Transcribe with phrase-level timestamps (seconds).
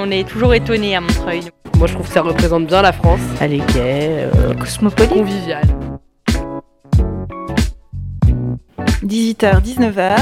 [0.00, 1.40] On est toujours étonné à Montreuil.
[1.76, 3.18] Moi, je trouve que ça représente bien la France.
[3.40, 5.10] Elle est gaie, euh, Cosmopolite.
[5.10, 5.66] conviviale.
[9.02, 10.16] 18h, 19h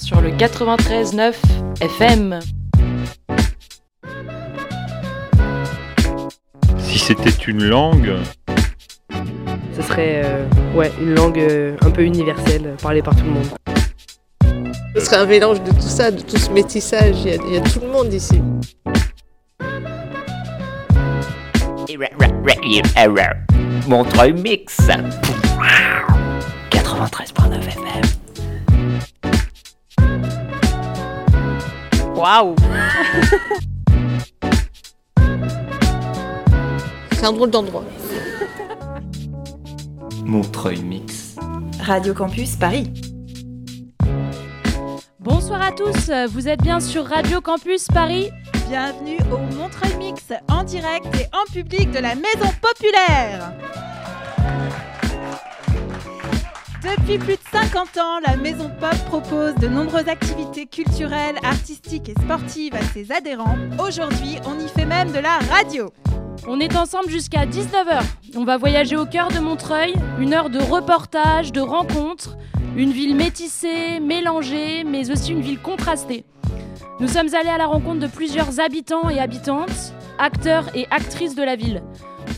[0.00, 1.34] sur le 93.9
[1.80, 2.40] FM.
[6.78, 8.12] Si c'était une langue,
[9.76, 13.30] Ce serait euh, ouais, une langue euh, un peu universelle, euh, parlée par tout le
[13.30, 13.46] monde.
[14.96, 17.14] Ce serait un mélange de tout ça, de tout ce métissage.
[17.24, 18.42] Il y a, il y a tout le monde ici.
[23.90, 24.78] Montreuil Mix.
[26.70, 28.04] 93.9 FM.
[32.14, 32.54] Waouh
[37.12, 37.84] C'est un drôle d'endroit.
[40.24, 41.34] Montreuil Mix.
[41.80, 42.92] Radio Campus Paris.
[45.18, 48.30] Bonsoir à tous, vous êtes bien sur Radio Campus Paris.
[48.70, 53.52] Bienvenue au Montreuil Mix en direct et en public de la Maison Populaire.
[56.80, 62.14] Depuis plus de 50 ans, la Maison Pop propose de nombreuses activités culturelles, artistiques et
[62.22, 63.58] sportives à ses adhérents.
[63.84, 65.90] Aujourd'hui, on y fait même de la radio.
[66.46, 68.04] On est ensemble jusqu'à 19h.
[68.36, 72.36] On va voyager au cœur de Montreuil, une heure de reportage, de rencontres,
[72.76, 76.24] une ville métissée, mélangée, mais aussi une ville contrastée.
[77.00, 81.42] Nous sommes allés à la rencontre de plusieurs habitants et habitantes, acteurs et actrices de
[81.42, 81.82] la ville.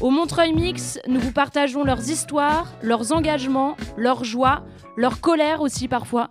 [0.01, 4.63] Au Montreuil Mix, nous vous partageons leurs histoires, leurs engagements, leurs joies,
[4.97, 6.31] leurs colères aussi parfois.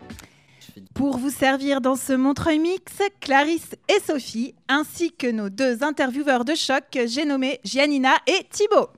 [0.94, 6.46] Pour vous servir dans ce Montreuil Mix, Clarisse et Sophie, ainsi que nos deux intervieweurs
[6.46, 8.92] de choc, j'ai nommés Giannina et Thibaut.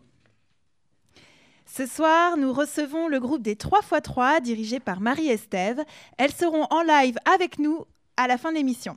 [1.66, 5.84] Ce soir, nous recevons le groupe des 3x3 dirigé par Marie-Estève.
[6.20, 7.84] Elles seront en live avec nous
[8.16, 8.96] à la fin de l'émission.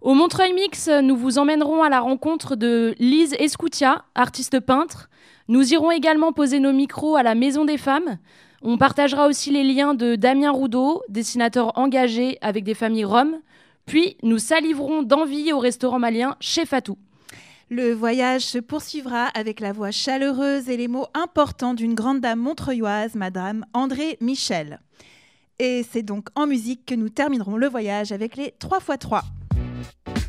[0.00, 5.10] Au Montreuil Mix, nous vous emmènerons à la rencontre de Lise Escoutia, artiste peintre.
[5.48, 8.16] Nous irons également poser nos micros à la Maison des Femmes.
[8.62, 13.40] On partagera aussi les liens de Damien Roudot, dessinateur engagé avec des familles roms.
[13.84, 16.96] Puis nous saliverons d'envie au restaurant malien chez Fatou.
[17.68, 22.40] Le voyage se poursuivra avec la voix chaleureuse et les mots importants d'une grande dame
[22.40, 24.80] montreuilloise, Madame André Michel.
[25.58, 29.24] Et c'est donc en musique que nous terminerons le voyage avec les 3x3.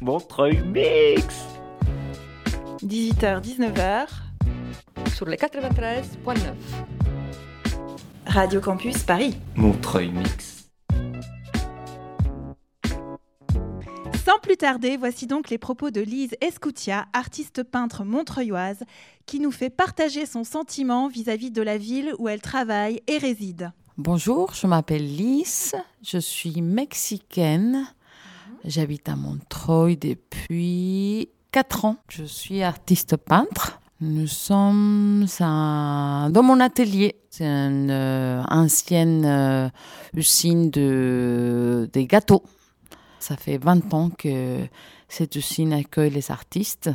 [0.01, 1.45] Montreuil Mix.
[2.83, 4.07] 18h, 19h.
[5.13, 6.37] Sur les 93.9.
[8.25, 9.35] Radio Campus Paris.
[9.55, 10.69] Montreuil Mix.
[14.25, 18.83] Sans plus tarder, voici donc les propos de Lise Escoutia, artiste peintre montreuilloise,
[19.25, 23.71] qui nous fait partager son sentiment vis-à-vis de la ville où elle travaille et réside.
[23.97, 27.87] Bonjour, je m'appelle Lise, je suis mexicaine.
[28.65, 31.95] J'habite à Montreuil depuis 4 ans.
[32.09, 33.79] Je suis artiste peintre.
[34.01, 37.15] Nous sommes à- dans mon atelier.
[37.29, 39.69] C'est une euh, ancienne euh,
[40.15, 42.43] usine de des gâteaux.
[43.19, 44.65] Ça fait 20 ans que
[45.07, 46.89] cette usine accueille les artistes,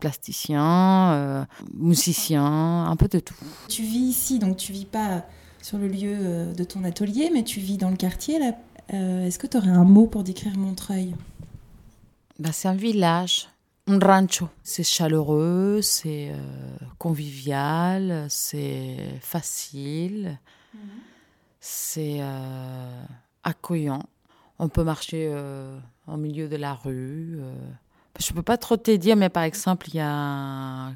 [0.00, 3.34] plasticiens, euh, musiciens, un peu de tout.
[3.68, 5.24] Tu vis ici, donc tu vis pas
[5.60, 8.40] sur le lieu de ton atelier, mais tu vis dans le quartier.
[8.40, 8.52] Là.
[8.92, 11.14] Euh, Est-ce que tu aurais un mot pour décrire Montreuil?
[12.38, 13.48] Bah, c'est un village,
[13.86, 14.48] un rancho.
[14.62, 16.36] C'est chaleureux, c'est euh,
[16.98, 20.38] convivial, c'est facile,
[21.60, 23.04] c'est euh,
[23.44, 24.02] accueillant.
[24.58, 25.34] On peut marcher
[26.06, 27.40] au milieu de la rue.
[28.20, 30.92] Je peux pas trop te dire, mais par exemple, il y a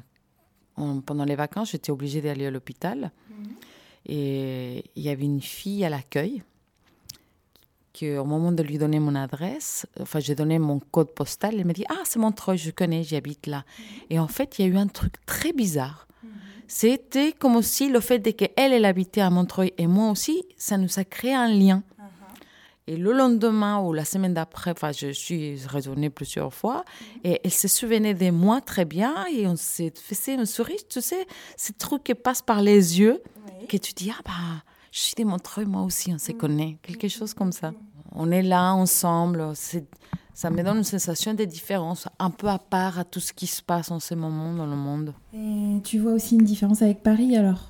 [0.77, 3.11] on- pendant les vacances, j'étais obligée d'aller à l'hôpital
[4.05, 6.43] et il y avait une fille à l'accueil
[7.97, 11.73] qu'au moment de lui donner mon adresse, enfin, j'ai donné mon code postal, elle m'a
[11.73, 13.63] dit Ah, c'est Montreuil, je connais, j'habite là.
[14.09, 16.07] Et en fait, il y a eu un truc très bizarre.
[16.67, 20.99] C'était comme si le fait qu'elle, elle habitait à Montreuil et moi aussi, ça nous
[20.99, 21.83] a créé un lien.
[22.89, 26.85] Et le lendemain ou la semaine d'après, enfin, je suis raisonnée plusieurs fois,
[27.25, 31.01] et elle se souvenait de moi très bien, et on s'est fait une souris, tu
[31.01, 31.27] sais,
[31.57, 33.21] ces trucs qui passent par les yeux,
[33.67, 34.63] que tu dis, ah bah,
[34.93, 37.73] je suis de Montreuil, moi aussi, on se connaît, quelque chose comme ça.
[38.19, 39.53] On est là ensemble,
[40.33, 43.45] ça me donne une sensation de différence, un peu à part à tout ce qui
[43.45, 45.13] se passe en ce moment dans le monde.
[45.35, 47.69] Et tu vois aussi une différence avec Paris alors?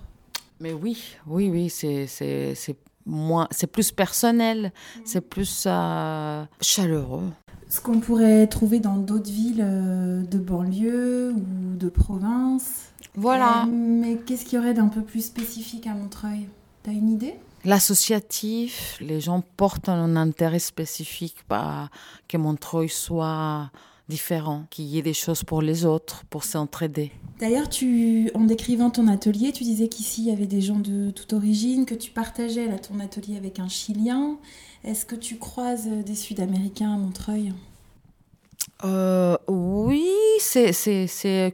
[0.62, 4.72] Mais oui, oui, oui, c'est, c'est, c'est, moins, c'est plus personnel,
[5.04, 7.30] c'est plus euh, chaleureux.
[7.68, 12.86] Ce qu'on pourrait trouver dans d'autres villes euh, de banlieue ou de province?
[13.16, 13.64] Voilà.
[13.64, 16.48] Euh, mais qu'est-ce qu'il y aurait d'un peu plus spécifique à Montreuil?
[16.84, 17.36] T'as une idée?
[17.68, 21.90] L'associatif, les gens portent un intérêt spécifique, bah,
[22.30, 23.72] que Montreuil soit
[24.08, 27.12] différent, qu'il y ait des choses pour les autres, pour s'entraider.
[27.42, 31.12] D'ailleurs, tu, en décrivant ton atelier, tu disais qu'ici il y avait des gens de
[31.12, 34.38] toute origine, que tu partageais là, ton atelier avec un Chilien.
[34.86, 37.52] Est-ce que tu croises des Sud-Américains à Montreuil?
[38.86, 40.08] Euh, oui,
[40.40, 40.72] c'est,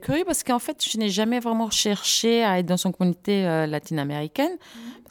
[0.01, 3.65] curieux parce qu'en fait, je n'ai jamais vraiment cherché à être dans une communauté euh,
[3.65, 4.57] latine-américaine.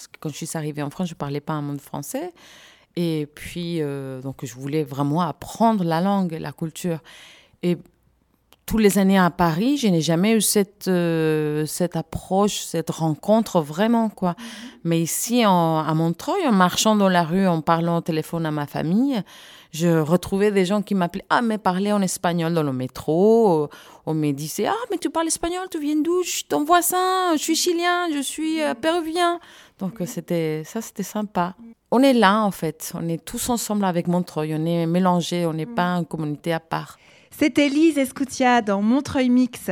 [0.02, 1.80] Parce que quand je suis arrivée en France, je ne parlais pas un mot de
[1.80, 2.32] français.
[2.96, 6.98] Et puis, euh, donc, je voulais vraiment apprendre la langue, la culture.
[7.62, 7.78] Et
[8.66, 13.60] tous les années à Paris, je n'ai jamais eu cette, euh, cette approche, cette rencontre
[13.60, 14.34] vraiment, quoi.
[14.82, 18.50] Mais ici, en, à Montreuil, en marchant dans la rue, en parlant au téléphone à
[18.50, 19.22] ma famille,
[19.72, 23.70] je retrouvais des gens qui m'appelaient Ah, mais parler en espagnol dans le métro.
[24.04, 26.22] On me disait Ah, mais tu parles espagnol, tu viens d'où?
[26.22, 29.40] Je suis ton voisin, je suis chilien, je suis euh, péruvien.
[29.78, 31.54] Donc, c'était, ça, c'était sympa.
[31.90, 32.92] On est là, en fait.
[32.94, 34.54] On est tous ensemble avec Montreuil.
[34.54, 35.46] On est mélangés.
[35.46, 36.98] On n'est pas une communauté à part.
[37.36, 39.70] C'était Lise Escutia dans Montreuil Mix.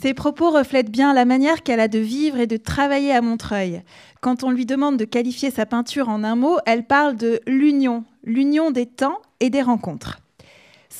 [0.00, 3.82] Ses propos reflètent bien la manière qu'elle a de vivre et de travailler à Montreuil.
[4.20, 8.04] Quand on lui demande de qualifier sa peinture en un mot, elle parle de l'union,
[8.22, 10.21] l'union des temps et des rencontres.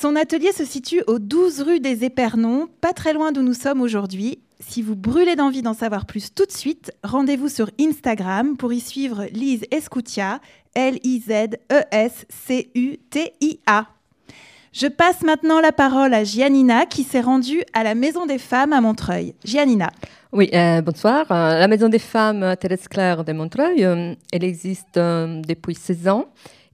[0.00, 3.82] Son atelier se situe aux 12 rue des Épernons, pas très loin d'où nous sommes
[3.82, 4.38] aujourd'hui.
[4.58, 8.80] Si vous brûlez d'envie d'en savoir plus tout de suite, rendez-vous sur Instagram pour y
[8.80, 10.40] suivre Lise Escutia,
[10.74, 11.46] L-I-Z-E-S-C-U-T-I-A.
[14.72, 18.72] Je passe maintenant la parole à Giannina qui s'est rendue à la Maison des Femmes
[18.72, 19.34] à Montreuil.
[19.44, 19.90] Giannina.
[20.32, 21.30] Oui, euh, bonsoir.
[21.30, 26.24] Euh, La Maison des Femmes Thérèse Claire de Montreuil, euh, elle existe depuis 16 ans.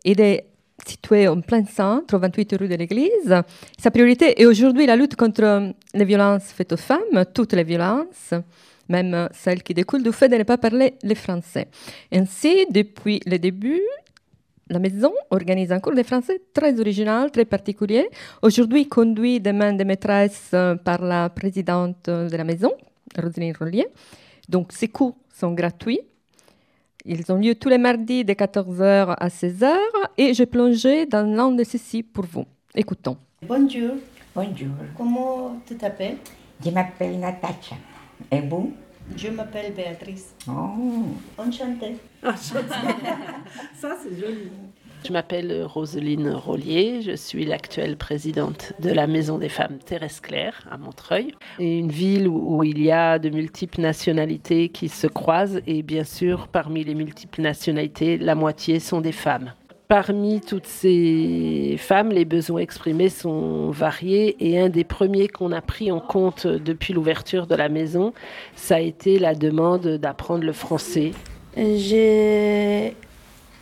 [0.04, 0.47] Elle est
[0.86, 3.34] située en plein centre, au 28 rue de l'Église.
[3.78, 8.34] Sa priorité est aujourd'hui la lutte contre les violences faites aux femmes, toutes les violences,
[8.88, 11.68] même celles qui découlent du fait de ne pas parler le français.
[12.12, 13.82] Ainsi, depuis le début,
[14.70, 18.08] la maison organise un cours de français très original, très particulier.
[18.42, 20.54] Aujourd'hui, conduit de main de maîtresse
[20.84, 22.72] par la présidente de la maison,
[23.16, 23.86] Roselyne Rollier.
[24.48, 26.00] Donc, ces cours sont gratuits.
[27.04, 29.72] Ils ont lieu tous les mardis de 14h à 16h
[30.16, 32.44] et j'ai plongé dans l'un de ceux-ci pour vous.
[32.74, 33.16] Écoutons.
[33.46, 33.94] Bonjour.
[34.34, 34.68] Bonjour.
[34.96, 36.16] Comment tu t'appelles?
[36.64, 37.76] Je m'appelle Natacha.
[38.32, 38.72] Et vous?
[39.16, 40.34] Je m'appelle Béatrice.
[40.48, 41.04] Oh.
[41.38, 41.96] Enchantée.
[42.22, 44.50] Ça, c'est joli.
[45.04, 50.66] Je m'appelle Roselyne Rollier, je suis l'actuelle présidente de la Maison des Femmes Thérèse Claire
[50.70, 51.34] à Montreuil.
[51.58, 56.48] Une ville où il y a de multiples nationalités qui se croisent et bien sûr
[56.48, 59.52] parmi les multiples nationalités, la moitié sont des femmes.
[59.86, 65.62] Parmi toutes ces femmes, les besoins exprimés sont variés et un des premiers qu'on a
[65.62, 68.12] pris en compte depuis l'ouverture de la maison,
[68.54, 71.12] ça a été la demande d'apprendre le français.
[71.56, 72.90] Je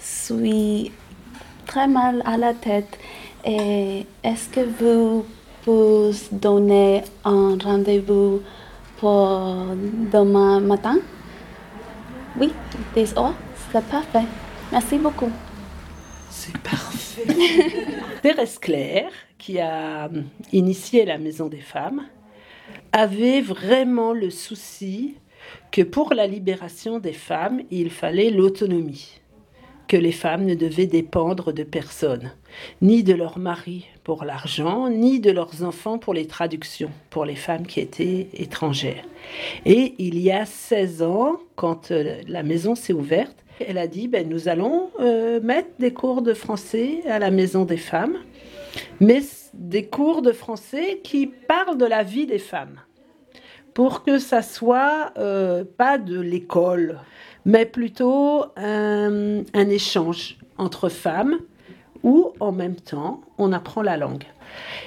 [0.00, 0.90] suis
[1.66, 2.98] très mal à la tête
[3.44, 5.24] et est-ce que vous
[5.64, 8.40] pouvez donner un rendez-vous
[8.98, 9.66] pour
[10.12, 10.98] demain matin?
[12.38, 12.52] Oui,
[12.94, 13.34] des heures,
[13.72, 14.26] c'est parfait.
[14.72, 15.30] Merci beaucoup.
[16.30, 17.22] C'est parfait.
[18.22, 20.10] Thérèse Claire, qui a
[20.52, 22.02] initié la Maison des Femmes,
[22.92, 25.14] avait vraiment le souci
[25.70, 29.20] que pour la libération des femmes, il fallait l'autonomie,
[29.88, 32.32] que les femmes ne devaient dépendre de personne,
[32.82, 37.36] ni de leur mari pour l'argent, ni de leurs enfants pour les traductions, pour les
[37.36, 39.04] femmes qui étaient étrangères.
[39.64, 44.08] Et il y a 16 ans, quand euh, la maison s'est ouverte, elle a dit,
[44.08, 48.18] ben, nous allons euh, mettre des cours de français à la maison des femmes,
[49.00, 49.22] mais
[49.54, 52.80] des cours de français qui parlent de la vie des femmes
[53.76, 56.98] pour que ça soit euh, pas de l'école,
[57.46, 61.38] mais plutôt un, échange entre femmes
[62.02, 64.24] où en même temps on apprend la langue.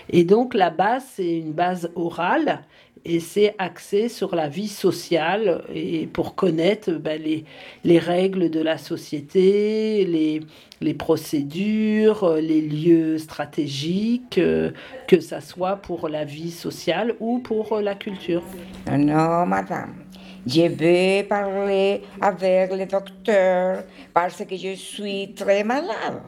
[0.10, 2.62] Et donc la base, c'est une base orale
[3.06, 7.46] Et c'est axé sur la vie sociale et pour connaître ben, les,
[7.86, 10.42] les règles de la société, les,
[10.82, 14.72] les procédures, les lieux stratégiques, euh,
[15.08, 18.44] que ça soit pour la vie sociale ou pour la culture.
[18.92, 20.09] Non, madame.
[20.46, 26.22] Je vais parler avec le docteur parce que je suis très malade.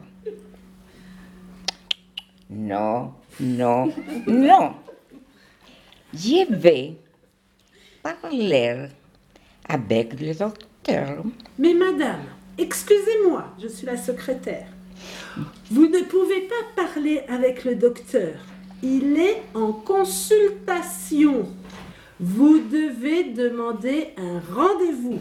[2.50, 3.90] Non, non,
[4.26, 4.74] non.
[6.12, 6.94] Je vais
[8.02, 8.88] parler
[9.68, 11.24] avec le docteur.
[11.58, 12.24] Mais madame,
[12.58, 14.66] excusez-moi, je suis la secrétaire.
[15.70, 18.34] Vous ne pouvez pas parler avec le docteur.
[18.82, 21.48] Il est en consultation.
[22.20, 25.18] Vous devez demander un rendez-vous.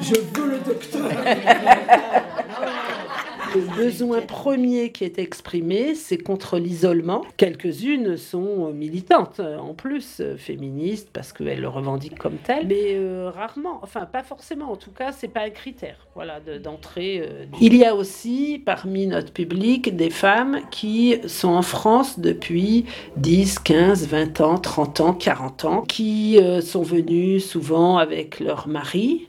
[0.00, 1.10] Je veux le docteur.
[3.56, 7.22] Le besoin premier qui est exprimé, c'est contre l'isolement.
[7.36, 13.30] Quelques-unes sont militantes, en plus, euh, féministes, parce qu'elles le revendiquent comme tel, mais euh,
[13.34, 17.20] rarement, enfin pas forcément, en tout cas, c'est pas un critère voilà, de- d'entrée.
[17.22, 17.44] euh.
[17.60, 22.84] Il y a aussi parmi notre public des femmes qui sont en France depuis
[23.16, 28.68] 10, 15, 20 ans, 30 ans, 40 ans, qui euh, sont venues souvent avec leur
[28.68, 29.28] mari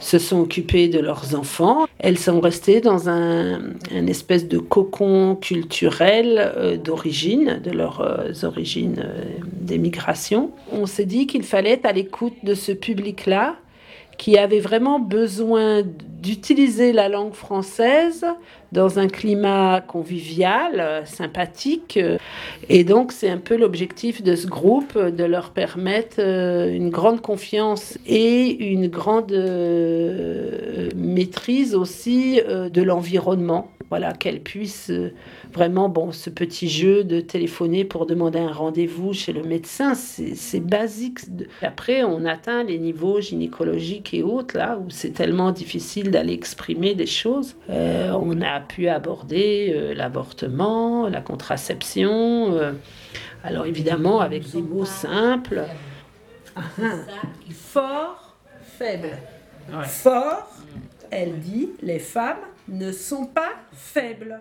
[0.00, 1.86] se sont occupées de leurs enfants.
[1.98, 3.58] Elles sont restées dans un,
[3.94, 10.50] un espèce de cocon culturel euh, d'origine, de leurs euh, origines euh, d'émigration.
[10.72, 13.56] On s'est dit qu'il fallait être à l'écoute de ce public-là
[14.18, 18.24] qui avait vraiment besoin d'utiliser la langue française
[18.72, 21.98] dans un climat convivial, euh, sympathique.
[22.02, 22.18] euh,
[22.68, 27.20] Et donc, c'est un peu l'objectif de ce groupe, euh, de leur permettre une grande
[27.20, 29.32] confiance et une grande
[30.96, 33.75] maîtrise aussi de l'environnement.
[33.88, 35.12] Voilà, qu'elles puissent euh,
[35.52, 40.60] vraiment, bon, ce petit jeu de téléphoner pour demander un rendez-vous chez le médecin, c'est
[40.60, 41.20] basique.
[41.62, 46.94] Après, on atteint les niveaux gynécologiques et autres, là, où c'est tellement difficile d'aller exprimer
[46.94, 47.54] des choses.
[47.70, 52.72] Euh, on a pu aborder euh, l'avortement, la contraception, euh,
[53.44, 55.64] alors évidemment avec des mots simples.
[56.56, 56.84] Ah, ah.
[57.52, 58.36] Fort,
[58.78, 59.10] faible.
[59.84, 60.48] Fort,
[61.10, 62.36] elle dit, les femmes
[62.68, 64.40] ne sont pas faibles.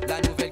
[0.08, 0.51] la nouvelle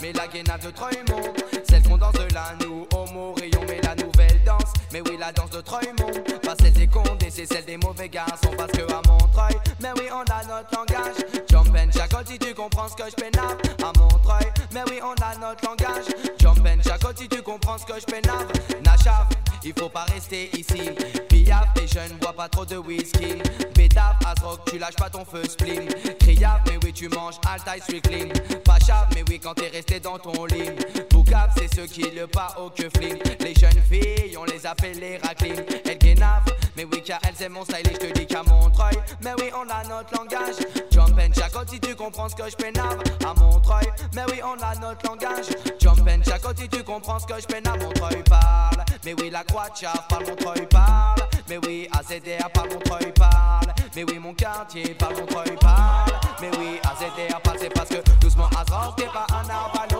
[0.00, 1.32] mais la guénave de Treumont.
[1.68, 4.72] Celle qu'on danse là, nous, homo, rayon, mais la nouvelle danse.
[4.92, 6.12] Mais oui, la danse de Treumont.
[6.42, 8.50] Pas celle des condés, c'est celle des mauvais garçons.
[8.56, 11.16] Parce que à Montreuil, mais oui, on a notre langage.
[11.48, 13.56] Jump and chacun si tu comprends ce que je pénave.
[13.82, 16.06] À Montreuil, mais oui, on a notre langage.
[16.38, 18.48] Jump and chacun si tu comprends ce que je pénave.
[18.84, 19.28] Nachaf,
[19.64, 20.90] il faut pas rester ici.
[21.28, 23.36] Piaf, les jeunes bois pas trop de whisky.
[23.74, 25.88] Bétaf, Asrock, tu lâches pas ton feu spleen.
[26.18, 28.28] Criave, mais oui, tu manges Altaï clean.
[28.64, 30.70] Pas chave, mais oui, quand t'es resté dans ton lit.
[31.10, 33.18] Boucap, c'est ceux qui le pas au que fling.
[33.40, 35.64] Les jeunes filles, on les appelle les raclines.
[35.84, 36.44] Elles guénavent,
[36.76, 38.96] mais oui, car elles aiment mon style et je te dis qu'à Montreuil.
[39.22, 40.56] Mais oui, on a notre langage.
[40.90, 43.86] Jump and jackot si tu comprends ce que je pénave à Montreuil.
[44.14, 45.46] Mais oui, on a notre langage.
[45.80, 48.84] Jump and jackot si tu comprends ce que je à Montreuil parle.
[49.04, 49.42] Mais oui, la
[49.74, 51.20] chave par Montreuil parle.
[51.48, 53.74] Mais oui, AZDA par Montreuil parle.
[53.96, 56.12] Mais oui, mon quartier par Montreuil parle.
[56.40, 59.98] Mais oui, AZDA parle, c'est parce que doucement Azor, t'es pas un arbano.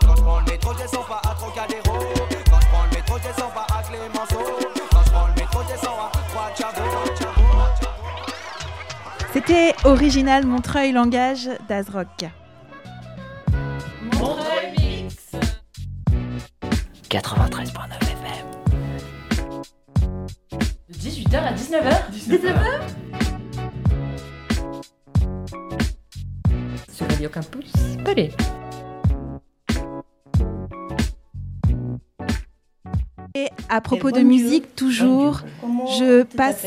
[0.00, 1.98] Quand je prends le métro, je descends pas à Trocadéro.
[2.50, 4.58] Quand je prends le métro, je descends pas à Clémenceau.
[4.90, 6.90] Quand je prends le métro, je descends à Chabot.
[9.32, 12.24] C'était Original Montreuil Langage d'Azrock.
[14.18, 15.14] Montreuil Mix
[17.08, 17.20] 93.9
[18.02, 18.09] FM.
[18.09, 18.09] De
[21.00, 22.52] 18h à 19h 19h
[26.92, 27.72] Sur Radio Campus
[28.04, 28.28] Paris.
[33.34, 35.40] Et à propos de musique, toujours,
[35.98, 36.66] je passe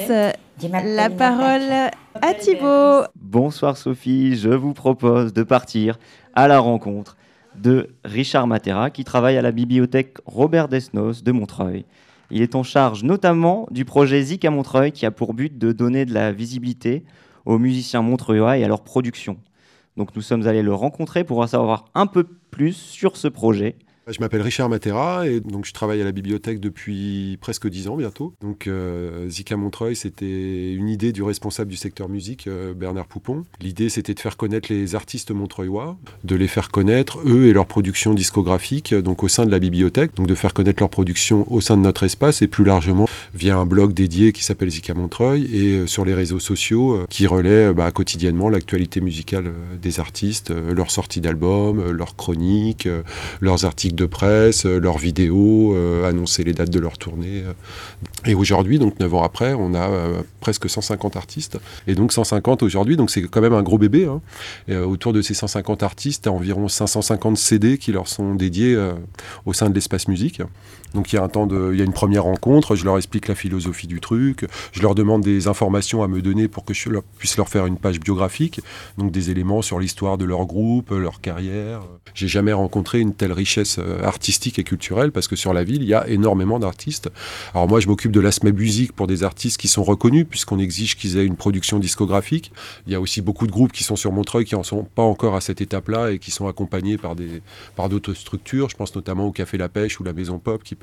[0.64, 3.04] la parole à Thibaut.
[3.14, 6.00] Bonsoir Sophie, je vous propose de partir
[6.34, 7.18] à la rencontre
[7.54, 11.86] de Richard Matera qui travaille à la bibliothèque Robert Desnos de Montreuil.
[12.36, 15.72] Il est en charge notamment du projet Zik à Montreuil qui a pour but de
[15.72, 17.04] donner de la visibilité
[17.46, 19.38] aux musiciens montreuillois et à leur production.
[19.98, 23.76] Donc nous sommes allés le rencontrer pour en savoir un peu plus sur ce projet.
[24.06, 27.96] Je m'appelle Richard Matera et donc je travaille à la bibliothèque depuis presque dix ans
[27.96, 28.34] bientôt.
[28.42, 33.46] Donc euh, Zika Montreuil, c'était une idée du responsable du secteur musique, euh, Bernard Poupon.
[33.62, 37.66] L'idée, c'était de faire connaître les artistes montreuillois, de les faire connaître, eux et leur
[37.66, 41.62] production discographique, donc au sein de la bibliothèque, donc de faire connaître leur production au
[41.62, 45.46] sein de notre espace et plus largement via un blog dédié qui s'appelle Zika Montreuil
[45.46, 49.78] et euh, sur les réseaux sociaux euh, qui relaient euh, bah, quotidiennement l'actualité musicale euh,
[49.82, 53.04] des artistes, euh, leurs sorties d'albums, euh, leurs chroniques, euh,
[53.40, 57.44] leurs articles de presse, euh, leurs vidéos, euh, annoncer les dates de leur tournée.
[57.46, 57.54] euh.
[58.26, 59.90] Et aujourd'hui, donc 9 ans après, on a
[60.40, 61.58] presque 150 artistes.
[61.88, 64.06] Et donc 150 aujourd'hui, donc c'est quand même un gros bébé.
[64.06, 64.22] hein.
[64.84, 68.78] Autour de ces 150 artistes, a environ 550 CD qui leur sont dédiés
[69.46, 70.42] au sein de l'espace musique.
[70.94, 72.98] Donc il y a un temps de, il y a une première rencontre, je leur
[72.98, 76.74] explique la philosophie du truc, je leur demande des informations à me donner pour que
[76.74, 78.62] je puisse leur faire une page biographique,
[78.98, 81.82] donc des éléments sur l'histoire de leur groupe, leur carrière.
[82.14, 85.82] J'ai jamais rencontré une telle richesse euh, artistique et culturelle parce que sur la ville
[85.82, 87.10] il y a énormément d'artistes.
[87.54, 90.96] Alors moi je m'occupe de l'aspect musique pour des artistes qui sont reconnus puisqu'on exige
[90.96, 92.52] qu'ils aient une production discographique.
[92.86, 95.02] Il y a aussi beaucoup de groupes qui sont sur Montreuil qui en sont pas
[95.02, 97.42] encore à cette étape-là et qui sont accompagnés par des
[97.76, 98.70] par d'autres structures.
[98.70, 100.76] Je pense notamment au Café La Pêche ou la Maison Pop qui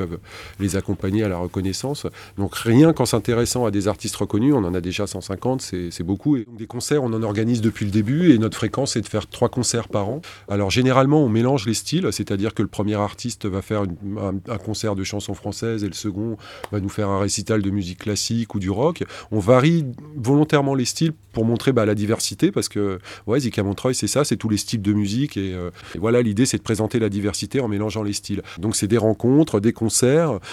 [0.58, 2.06] les accompagner à la reconnaissance.
[2.38, 6.36] Donc rien qu'en s'intéressant à des artistes reconnus, on en a déjà 150, c'est beaucoup.
[6.36, 9.26] Et des concerts, on en organise depuis le début et notre fréquence est de faire
[9.26, 10.20] trois concerts par an.
[10.48, 14.94] Alors généralement, on mélange les styles, c'est-à-dire que le premier artiste va faire un concert
[14.94, 16.36] de chansons françaises et le second
[16.72, 19.04] va nous faire un récital de musique classique ou du rock.
[19.30, 19.84] On varie
[20.16, 24.24] volontairement les styles pour montrer bah, la diversité parce que ouais, Zika Montreuil, c'est ça,
[24.24, 27.08] c'est tous les styles de musique et, euh, et voilà, l'idée c'est de présenter la
[27.08, 28.42] diversité en mélangeant les styles.
[28.58, 29.89] Donc c'est des rencontres, des concerts,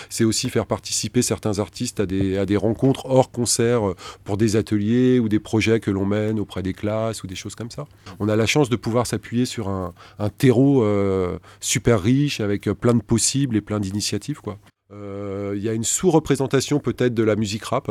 [0.10, 5.20] c'est aussi faire participer certains artistes à des, rencontres hors concert euh, pour des ateliers
[5.20, 7.86] ou des projets que l'on mène auprès des classes ou des choses comme ça.
[8.20, 12.68] On a la chance de pouvoir s'appuyer sur un, un terreau euh, super riche avec
[12.68, 14.58] euh, plein de possibles et plein d'initiatives quoi.
[14.94, 17.90] Euh, Il y a une sous-représentation peut-être de la musique rap,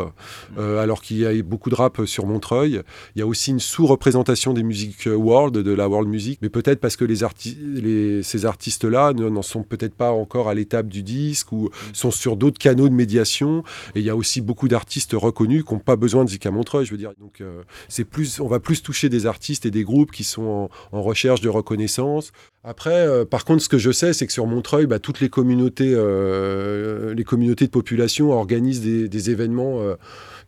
[0.56, 2.80] euh, alors qu'il y a beaucoup de rap sur Montreuil.
[3.14, 6.80] Il y a aussi une sous-représentation des musiques world, de la world music, mais peut-être
[6.80, 10.88] parce que les arti- les, ces artistes-là ne- n'en sont peut-être pas encore à l'étape
[10.88, 13.62] du disque ou sont sur d'autres canaux de médiation.
[13.94, 16.86] Et il y a aussi beaucoup d'artistes reconnus qui n'ont pas besoin de Zika Montreuil,
[16.86, 17.12] je veux dire.
[17.20, 20.68] Donc euh, c'est plus, on va plus toucher des artistes et des groupes qui sont
[20.92, 22.32] en, en recherche de reconnaissance.
[22.68, 25.28] Après, euh, par contre, ce que je sais, c'est que sur Montreuil, bah, toutes les
[25.28, 29.94] communautés, euh, les communautés de population organisent des, événements euh,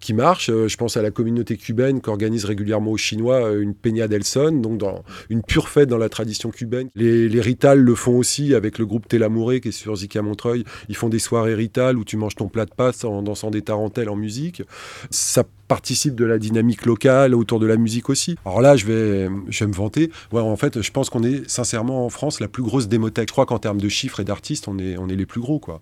[0.00, 0.50] qui marchent.
[0.50, 4.50] Je pense à la communauté cubaine qui organise régulièrement aux Chinois une Peña del Son,
[4.50, 4.82] donc
[5.30, 6.88] une pure fête dans la tradition cubaine.
[6.96, 10.64] Les, les Rital le font aussi avec le groupe Télamouré qui est sur Zika Montreuil.
[10.88, 13.62] Ils font des soirées Rital où tu manges ton plat de pâtes en dansant des
[13.62, 14.62] tarentelles en musique.
[15.10, 18.36] Ça participe de la dynamique locale autour de la musique aussi.
[18.44, 20.10] Alors là, je vais, je vais me vanter.
[20.32, 23.28] En fait, je pense qu'on est sincèrement en France la plus grosse démothèque.
[23.28, 25.58] Je crois qu'en termes de chiffres et d'artistes, on est, on est les plus gros.
[25.58, 25.80] Quoi.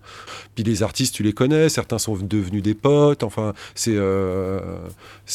[0.55, 3.23] Puis les artistes, tu les connais, certains sont devenus des potes.
[3.23, 4.59] Enfin, c'est euh,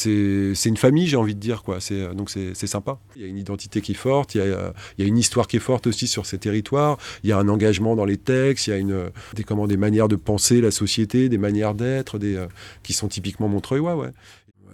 [0.04, 1.62] une famille, j'ai envie de dire.
[1.62, 1.78] Quoi.
[2.14, 2.98] Donc c'est sympa.
[3.16, 5.18] Il y a une identité qui est forte, il y a, il y a une
[5.18, 6.98] histoire qui est forte aussi sur ces territoires.
[7.24, 9.76] Il y a un engagement dans les textes, il y a une, des, comment, des
[9.76, 12.46] manières de penser la société, des manières d'être, euh,
[12.82, 13.96] qui sont typiquement montreuillois.
[13.96, 14.10] Ouais.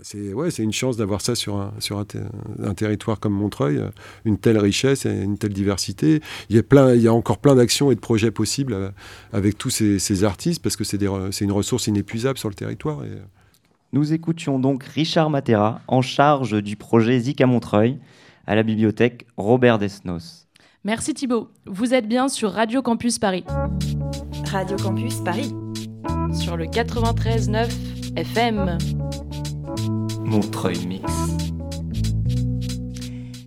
[0.02, 2.28] C'est ouais, c'est une chance d'avoir ça sur, un, sur un, ter-
[2.62, 3.88] un territoire comme Montreuil, euh,
[4.24, 6.20] une telle richesse et une telle diversité.
[6.50, 8.90] Il y a, plein, il y a encore plein d'actions et de projets possibles euh,
[9.32, 12.48] avec tous ces, ces artistes parce que c'est des re- c'est une ressource inépuisable sur
[12.48, 13.04] le territoire.
[13.04, 13.20] Et, euh,
[13.92, 17.98] Nous écoutions donc Richard Matera en charge du projet Zik à Montreuil
[18.46, 20.46] à la bibliothèque Robert Desnos.
[20.84, 21.48] Merci Thibaut.
[21.66, 23.44] Vous êtes bien sur Radio Campus Paris.
[24.50, 25.52] Radio Campus Paris.
[26.32, 27.68] Sur le 93.9
[28.16, 28.78] FM.
[30.28, 31.10] Montreuil Mix.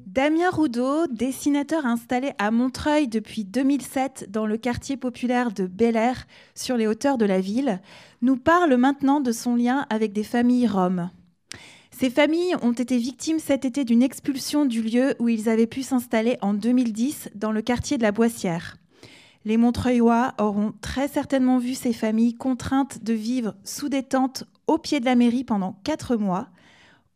[0.07, 6.25] Damien Roudot, dessinateur installé à Montreuil depuis 2007 dans le quartier populaire de Bel Air,
[6.55, 7.81] sur les hauteurs de la ville,
[8.23, 11.11] nous parle maintenant de son lien avec des familles roms.
[11.91, 15.83] Ces familles ont été victimes cet été d'une expulsion du lieu où ils avaient pu
[15.83, 18.77] s'installer en 2010 dans le quartier de la Boissière.
[19.45, 24.79] Les Montreuillois auront très certainement vu ces familles contraintes de vivre sous des tentes au
[24.79, 26.49] pied de la mairie pendant quatre mois.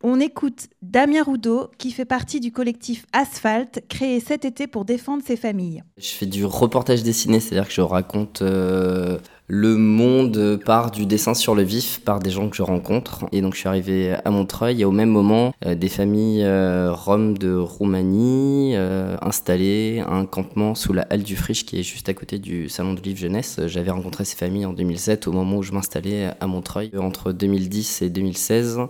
[0.03, 5.23] On écoute Damien Roudot, qui fait partie du collectif Asphalt, créé cet été pour défendre
[5.25, 5.83] ces familles.
[5.97, 11.33] Je fais du reportage dessiné, c'est-à-dire que je raconte euh, le monde par du dessin
[11.33, 13.25] sur le vif, par des gens que je rencontre.
[13.31, 16.91] Et donc je suis arrivé à Montreuil et au même moment, euh, des familles euh,
[16.91, 22.09] roms de Roumanie installées à un campement sous la halle du Friche qui est juste
[22.09, 23.59] à côté du salon de livre jeunesse.
[23.67, 26.91] J'avais rencontré ces familles en 2007 au moment où je m'installais à Montreuil.
[26.97, 28.85] Entre 2010 et 2016, euh,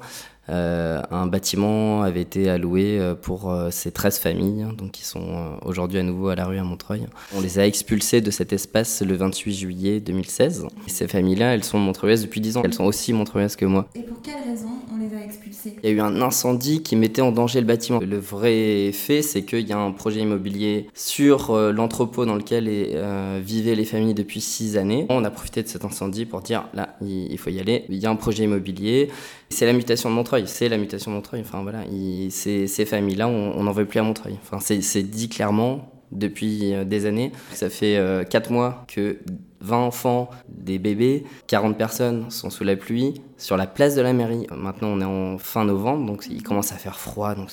[0.48, 5.56] un bâtiment avait été alloué euh, pour euh, ces 13 familles, donc qui sont euh,
[5.64, 7.08] aujourd'hui à nouveau à la rue à Montreuil.
[7.36, 10.68] On les a expulsées de cet espace le 28 juillet 2016.
[10.88, 12.62] Et ces familles-là, elles sont montreuillaises depuis 10 ans.
[12.64, 13.88] Elles sont aussi montreuillaises que moi.
[13.96, 16.96] Et pour quelle raison on les a expulsés Il y a eu un incendie qui
[16.96, 18.00] mettait en danger le bâtiment.
[18.00, 22.68] Le vrai fait, c'est qu'il y a un projet immobilier sur euh, l'entrepôt dans lequel
[22.70, 25.06] euh, vivaient les familles depuis 6 années.
[25.10, 27.86] On a profité de cet incendie pour dire, là, il faut y aller.
[27.90, 29.10] Il y a un projet immobilier.
[29.50, 30.44] C'est la mutation de Montreuil.
[30.48, 31.42] C'est la mutation de Montreuil.
[31.42, 34.38] Enfin voilà, il- ces, ces familles-là, on n'en veut plus à Montreuil.
[34.42, 37.32] Enfin, c'est dit clairement depuis euh, des années.
[37.54, 39.18] Ça fait 4 mois que
[39.66, 44.14] 20 enfants, des bébés, 40 personnes sont sous la pluie sur la place de la
[44.14, 44.48] mairie.
[44.56, 47.36] Maintenant, on est en fin novembre, donc il commence à faire froid.
[47.36, 47.50] Donc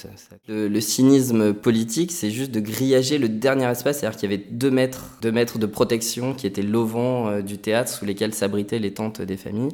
[0.46, 4.70] Le, cynisme politique, c'est juste de grillager le dernier espace, c'est-à-dire qu'il y avait 2
[4.70, 8.92] mètres, deux mètres de protection qui étaient l'auvent euh, du théâtre sous lesquels s'abritaient les
[8.92, 9.70] tentes des familles.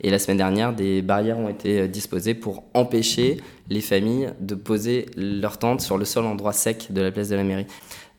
[0.00, 4.54] Et la semaine dernière, des barrières ont été euh, disposées pour empêcher les familles de
[4.54, 7.66] poser leurs tentes sur le sol endroit sec de la place de la mairie.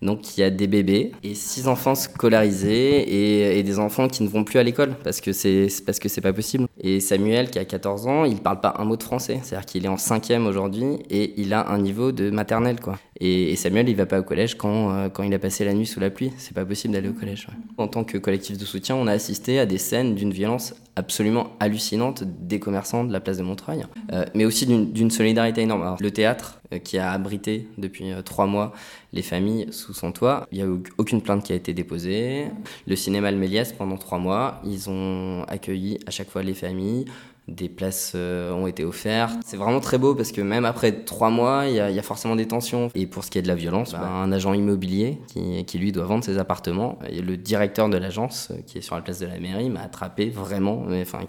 [0.03, 4.27] Donc il y a des bébés et six enfants scolarisés et, des enfants qui ne
[4.27, 6.67] vont plus à l'école parce que c'est parce que c'est pas possible.
[6.81, 9.85] Et Samuel qui a 14 ans, il parle pas un mot de français, c'est-à-dire qu'il
[9.85, 12.75] est en cinquième aujourd'hui et il a un niveau de maternelle.
[13.19, 15.85] Et, Samuel il va pas au collège quand euh, quand il a passé la nuit
[15.85, 17.47] sous la pluie, c'est pas possible d'aller au collège.
[17.77, 21.51] En tant que collectif de soutien, on a assisté à des scènes d'une violence absolument
[21.59, 25.95] hallucinante des commerçants de la place de Montreuil, euh, mais aussi d'une solidarité énorme.
[25.99, 28.73] Le théâtre euh, qui a abrité depuis euh, trois mois
[29.11, 30.47] les familles sous son toit.
[30.51, 32.45] Il n'y a eu aucune plainte qui a été déposée.
[32.87, 37.05] Le cinéma Le Méliès, pendant trois mois, ils ont accueilli à chaque fois les familles.
[37.49, 39.37] Des places euh, ont été offertes.
[39.45, 41.99] C'est vraiment très beau parce que même après trois mois, il y, a- il y
[41.99, 42.89] a forcément des tensions.
[42.95, 45.91] Et pour ce qui est de la violence, bah, un agent immobilier qui, qui, lui
[45.91, 49.19] doit vendre ses appartements, et le directeur de l'agence euh, qui est sur la place
[49.19, 51.19] de la mairie m'a attrapé vraiment, mais, enfin,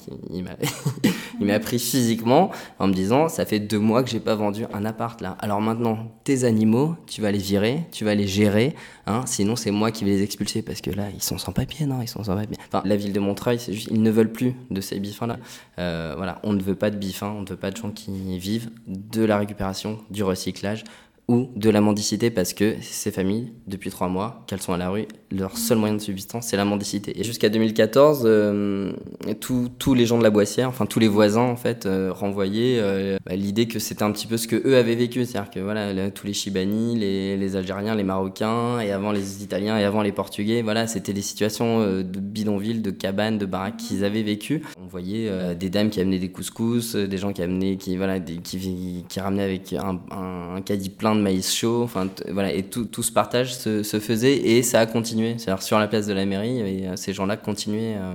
[1.41, 4.65] il m'a pris physiquement en me disant ça fait deux mois que j'ai pas vendu
[4.73, 5.37] un appart là.
[5.41, 8.75] Alors maintenant tes animaux, tu vas les virer, tu vas les gérer,
[9.07, 11.87] hein, sinon c'est moi qui vais les expulser parce que là ils sont sans papier,
[11.87, 12.57] non ils sont sans papier.
[12.69, 15.39] Enfin la ville de Montreuil c'est juste ils ne veulent plus de ces bifins là.
[15.79, 18.39] Euh, voilà on ne veut pas de bifins, on ne veut pas de gens qui
[18.39, 20.85] vivent de la récupération, du recyclage
[21.29, 24.91] ou de la mendicité parce que ces familles, depuis trois mois, qu'elles sont à la
[24.91, 27.19] rue, leur seul moyen de subsistance, c'est la mendicité.
[27.19, 28.93] Et jusqu'à 2014, euh,
[29.41, 33.17] tous- les gens de la Boissière, enfin tous les voisins, en fait, euh, renvoyaient euh,
[33.25, 35.25] bah, l'idée que c'était un petit peu ce que eux avaient vécu.
[35.25, 39.79] C'est-à-dire que voilà, là, tous les Chibani, les, Algériens, les Marocains, et avant les Italiens,
[39.79, 43.77] et avant les Portugais, voilà, c'était des situations euh, de bidonville, de cabanes, de baraques
[43.77, 44.63] qu'ils avaient vécues.
[44.83, 49.21] On voyait des dames qui amenaient des couscous, des gens qui amenaient, qui, voilà, qui,
[49.21, 53.13] ramenaient avec un, un, caddie plein de maïs chaud, enfin voilà, et tout, tout ce
[53.13, 55.24] partage se faisait et ça a continué.
[55.39, 58.15] C'est-à-dire sur la place de la mairie, euh, ces gens-là continuaient euh,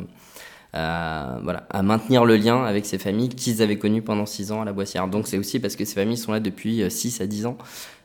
[0.74, 4.62] à, voilà, à maintenir le lien avec ces familles qu'ils avaient connues pendant 6 ans
[4.62, 5.08] à la Boissière.
[5.08, 7.58] Donc c'est aussi parce que ces familles sont là depuis 6 à 10 ans.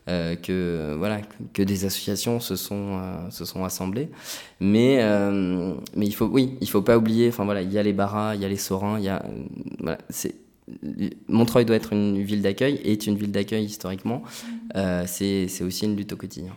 [0.07, 1.23] Euh, que voilà
[1.55, 4.11] que des associations se sont euh, se sont assemblées
[4.61, 7.83] mais euh, mais il faut oui il faut pas oublier enfin voilà il y a
[7.83, 9.25] les Barras il y a les Sorins il y a
[11.29, 14.23] Montreuil doit être une ville d'accueil est une ville d'accueil historiquement
[15.07, 16.53] c'est c'est aussi une lutte au quotidien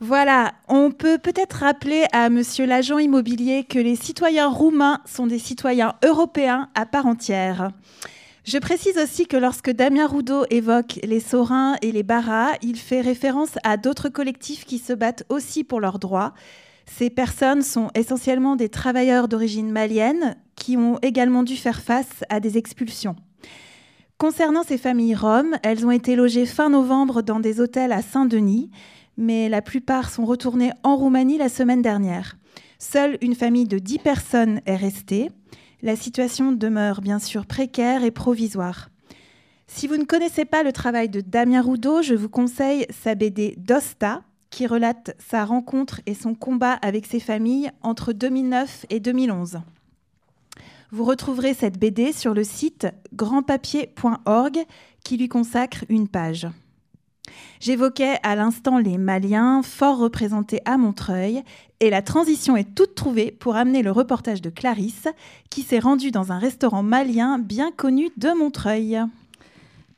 [0.00, 5.38] voilà, on peut peut-être rappeler à monsieur l'agent immobilier que les citoyens roumains sont des
[5.38, 7.70] citoyens européens à part entière.
[8.44, 13.00] Je précise aussi que lorsque Damien Roudot évoque les Saurins et les Barras, il fait
[13.00, 16.34] référence à d'autres collectifs qui se battent aussi pour leurs droits.
[16.84, 22.38] Ces personnes sont essentiellement des travailleurs d'origine malienne qui ont également dû faire face à
[22.38, 23.16] des expulsions.
[24.18, 28.70] Concernant ces familles roms, elles ont été logées fin novembre dans des hôtels à Saint-Denis,
[29.16, 32.36] mais la plupart sont retournées en Roumanie la semaine dernière.
[32.78, 35.30] Seule une famille de 10 personnes est restée.
[35.82, 38.90] La situation demeure bien sûr précaire et provisoire.
[39.66, 43.54] Si vous ne connaissez pas le travail de Damien Roudot, je vous conseille sa BD
[43.58, 49.60] Dosta, qui relate sa rencontre et son combat avec ses familles entre 2009 et 2011.
[50.92, 54.58] Vous retrouverez cette BD sur le site grandpapier.org
[55.04, 56.46] qui lui consacre une page.
[57.60, 61.42] J'évoquais à l'instant les Maliens, fort représentés à Montreuil,
[61.80, 65.08] et la transition est toute trouvée pour amener le reportage de Clarisse,
[65.50, 69.00] qui s'est rendue dans un restaurant malien bien connu de Montreuil.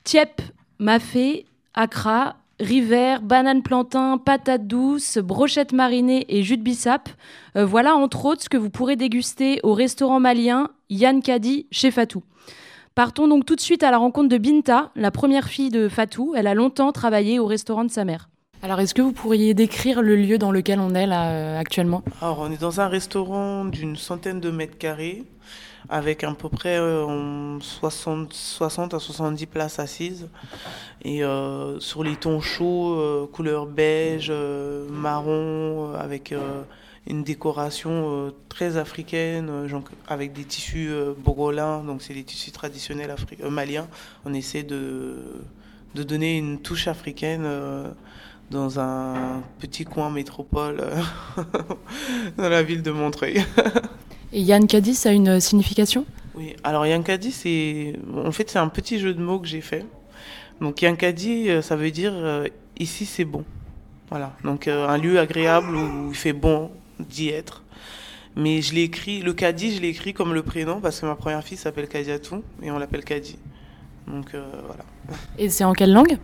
[0.04, 0.40] Tiep,
[0.78, 7.08] mafé, Accra, River, banane plantain, patates douces, brochettes marinées et jus de bissap.
[7.56, 11.92] Euh, voilà entre autres ce que vous pourrez déguster au restaurant malien Yann Kadi chez
[11.92, 12.24] Fatou.
[12.98, 16.34] Partons donc tout de suite à la rencontre de Binta, la première fille de Fatou.
[16.36, 18.28] Elle a longtemps travaillé au restaurant de sa mère.
[18.60, 22.02] Alors, est-ce que vous pourriez décrire le lieu dans lequel on est là euh, actuellement?
[22.20, 25.22] Alors, on est dans un restaurant d'une centaine de mètres carrés,
[25.88, 26.76] avec à peu près
[27.60, 30.28] 60, euh, à 70 places assises.
[31.04, 34.32] Et euh, sur les tons chauds, couleur beige,
[34.90, 36.34] marron, avec
[37.08, 42.50] une décoration euh, très africaine, euh, avec des tissus euh, bogolins, donc c'est des tissus
[42.50, 43.14] traditionnels
[43.50, 43.88] maliens.
[44.26, 45.16] On essaie de,
[45.94, 47.46] de donner une touche africaine
[48.50, 50.84] dans un petit coin métropole
[52.36, 53.44] dans la ville de Montreuil.
[54.32, 56.04] Et Yann Kadi, ça a une signification?
[56.34, 59.62] Oui, alors Yann Kadi, c'est en fait c'est un petit jeu de mots que j'ai
[59.62, 59.86] fait.
[60.60, 62.12] Donc Yann Kadi, ça veut dire
[62.78, 63.44] ici c'est bon.
[64.10, 67.62] Voilà, donc un lieu agréable où il fait bon d'y être.
[68.36, 71.16] Mais je l'ai écrit, le Kadi, je l'ai écrit comme le prénom parce que ma
[71.16, 73.36] première fille s'appelle Kadiatou et on l'appelle Kadi.
[74.06, 74.84] Donc euh, voilà.
[75.38, 76.18] Et c'est en quelle langue?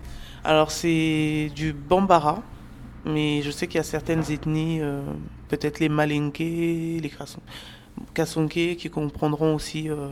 [0.44, 2.42] Alors c'est du Bambara,
[3.04, 5.02] mais je sais qu'il y a certaines ethnies, euh,
[5.48, 7.12] peut-être les Malinké, les
[8.12, 10.08] Kassonké, qui comprendront aussi, euh,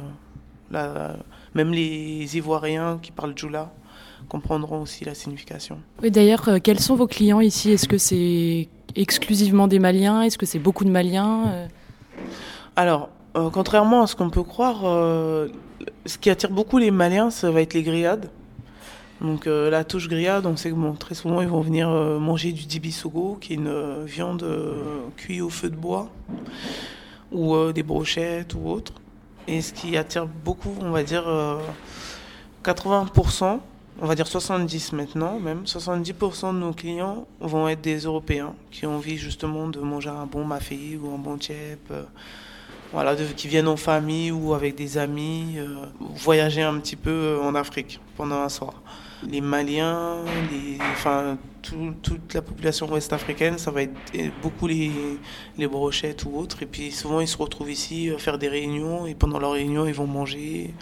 [0.70, 1.16] la,
[1.54, 3.72] même les Ivoiriens qui parlent Djoula
[4.28, 5.80] comprendront aussi la signification.
[6.02, 7.72] Oui, d'ailleurs, quels sont vos clients ici?
[7.72, 10.22] Est-ce que c'est exclusivement des Maliens?
[10.22, 11.66] Est-ce que c'est beaucoup de Maliens euh?
[12.76, 15.48] Alors, euh, contrairement à ce qu'on peut croire, euh,
[16.06, 18.30] ce qui attire beaucoup les Maliens, ça va être les grillades.
[19.20, 23.38] Donc la touche grillade, on sait que très souvent ils vont venir manger du dibisogo,
[23.40, 24.44] qui est une viande
[25.16, 26.10] cuite au feu de bois,
[27.30, 28.94] ou des brochettes ou autre.
[29.46, 31.24] Et ce qui attire beaucoup, on va dire
[32.64, 33.60] 80%,
[34.02, 38.84] on va dire 70 maintenant, même 70% de nos clients vont être des Européens qui
[38.84, 42.02] ont envie justement de manger un bon mafé ou un bon tchèp, euh,
[42.92, 47.42] voilà, qui viennent en famille ou avec des amis, euh, voyager un petit peu euh,
[47.42, 48.74] en Afrique pendant un soir.
[49.22, 50.16] Les Maliens,
[50.90, 51.38] enfin
[52.02, 53.92] toute la population ouest-africaine, ça va être
[54.42, 54.90] beaucoup les,
[55.56, 56.60] les brochettes ou autres.
[56.64, 59.94] Et puis souvent ils se retrouvent ici faire des réunions et pendant leurs réunions ils
[59.94, 60.74] vont manger.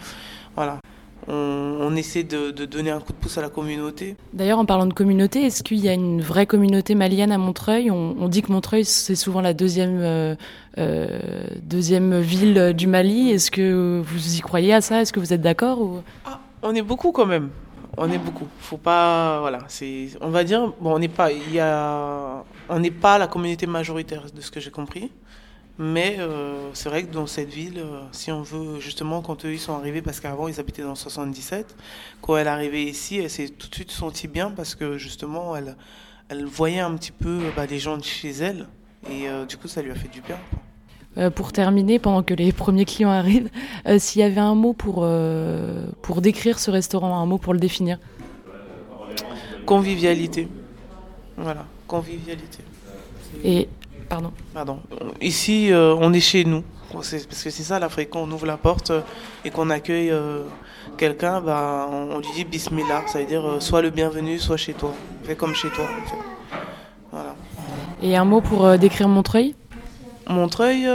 [0.55, 0.79] Voilà
[1.27, 4.15] on, essaie de, donner un coup de pouce à la communauté.
[4.33, 7.91] D'ailleurs, en parlant de communauté, est-ce qu'il y a une vraie communauté malienne à Montreuil?
[7.91, 10.35] On, dit que Montreuil, c'est souvent la deuxième, euh,
[10.77, 11.19] euh,
[11.61, 13.29] deuxième ville du Mali.
[13.31, 15.01] Est-ce que vous y croyez à ça?
[15.01, 16.01] Est-ce que vous êtes d'accord ou...
[16.25, 17.49] Ah, on est beaucoup quand même.
[17.97, 18.47] On est beaucoup.
[18.59, 22.79] Faut pas, voilà, c'est, on va dire, bon, on n'est pas, il y a, on
[22.79, 25.11] n'est pas la communauté majoritaire de ce que j'ai compris.
[25.83, 29.53] Mais euh, c'est vrai que dans cette ville, euh, si on veut, justement, quand eux
[29.53, 31.75] ils sont arrivés, parce qu'avant ils habitaient dans 77,
[32.21, 35.55] quand elle est arrivée ici, elle s'est tout de suite sentie bien parce que justement,
[35.55, 35.75] elle,
[36.29, 38.67] elle voyait un petit peu bah, les gens de chez elle.
[39.09, 41.31] Et euh, du coup, ça lui a fait du bien.
[41.31, 43.49] pour terminer, pendant que les premiers clients arrivent,
[43.97, 45.07] s'il y avait un mot pour,
[46.03, 47.97] pour décrire ce restaurant, un mot pour le définir?
[49.65, 50.47] Convivialité.
[51.37, 52.59] Voilà, convivialité.
[53.43, 53.67] Et
[54.11, 54.33] Pardon.
[54.53, 54.79] Pardon.
[55.21, 56.65] Ici, euh, on est chez nous.
[56.91, 58.09] Parce que c'est ça l'Afrique.
[58.09, 58.99] Quand on ouvre la porte euh,
[59.45, 60.43] et qu'on accueille euh,
[60.97, 63.03] quelqu'un, bah, on, on, lui dit Bismillah.
[63.07, 64.93] Ça veut dire euh, sois le bienvenu, sois chez toi.
[65.23, 65.85] Fais comme chez toi.
[65.85, 66.17] En fait.
[67.09, 67.35] Voilà.
[68.01, 69.55] Et un mot pour décrire Montreuil?
[70.27, 70.89] Montreuil,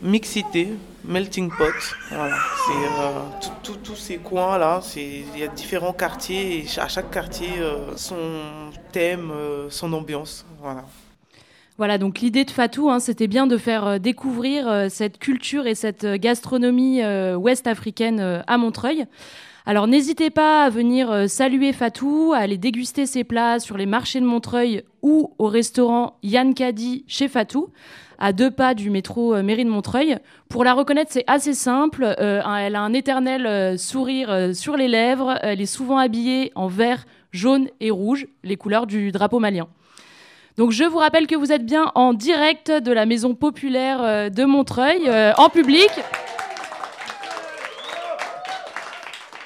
[0.00, 0.70] mixité,
[1.04, 1.94] melting pot.
[2.08, 2.36] Voilà.
[3.42, 4.80] C'est tous ces coins-là.
[4.96, 7.50] Il y a différents quartiers et à chaque quartier,
[7.96, 8.16] son
[8.92, 9.30] thème,
[9.68, 10.46] son ambiance.
[10.62, 10.84] Voilà.
[11.76, 15.66] Voilà, donc l'idée de Fatou, hein, c'était bien de faire euh, découvrir euh, cette culture
[15.66, 19.06] et cette gastronomie euh, ouest-africaine euh, à Montreuil.
[19.66, 24.20] Alors n'hésitez pas à venir saluer Fatou, à aller déguster ses plats sur les marchés
[24.20, 27.70] de Montreuil ou au restaurant Yann Kadi chez Fatou,
[28.20, 30.18] à deux pas du métro Mairie de Montreuil.
[30.50, 32.14] Pour la reconnaître, c'est assez simple.
[32.18, 35.38] Elle a un éternel sourire sur les lèvres.
[35.40, 39.66] Elle est souvent habillée en vert, jaune et rouge, les couleurs du drapeau malien.
[40.56, 44.28] Donc je vous rappelle que vous êtes bien en direct de la maison populaire euh,
[44.30, 45.90] de Montreuil, euh, en public.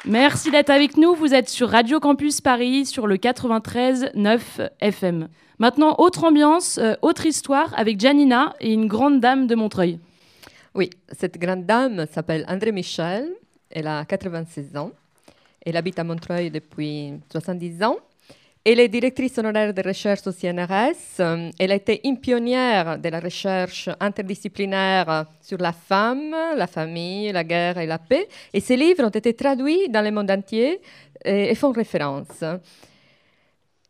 [0.04, 1.14] Merci d'être avec nous.
[1.14, 5.28] Vous êtes sur Radio Campus Paris sur le 93 9 FM.
[5.58, 9.98] Maintenant, autre ambiance, euh, autre histoire avec Janina et une grande dame de Montreuil.
[10.74, 13.30] Oui, cette grande dame s'appelle André Michel.
[13.70, 14.92] Elle a 96 ans.
[15.64, 17.96] Elle habite à Montreuil depuis 70 ans.
[18.70, 21.20] Elle est directrice honoraire de recherche au CNRS.
[21.20, 27.32] Euh, Elle a été une pionnière de la recherche interdisciplinaire sur la femme, la famille,
[27.32, 28.28] la guerre et la paix.
[28.52, 30.82] Et ses livres ont été traduits dans le monde entier
[31.24, 32.44] et, et font référence.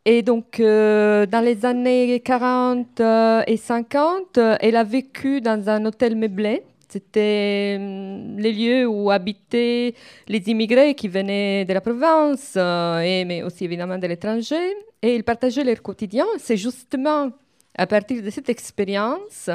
[0.04, 5.68] Et donc, euh, dans les années 40 euh, et 50, euh, elle a vécu dans
[5.68, 6.62] un hôtel meublé.
[6.88, 9.94] C'était hum, les lieux où habitaient
[10.26, 14.74] les immigrés qui venaient de la province, euh, et, mais aussi évidemment de l'étranger.
[15.02, 16.26] Et ils partageaient leur quotidien.
[16.38, 17.30] C'est justement
[17.76, 19.50] à partir de cette expérience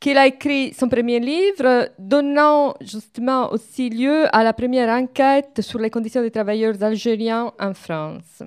[0.00, 5.78] qu'elle a écrit son premier livre, donnant justement aussi lieu à la première enquête sur
[5.78, 8.42] les conditions des travailleurs algériens en France.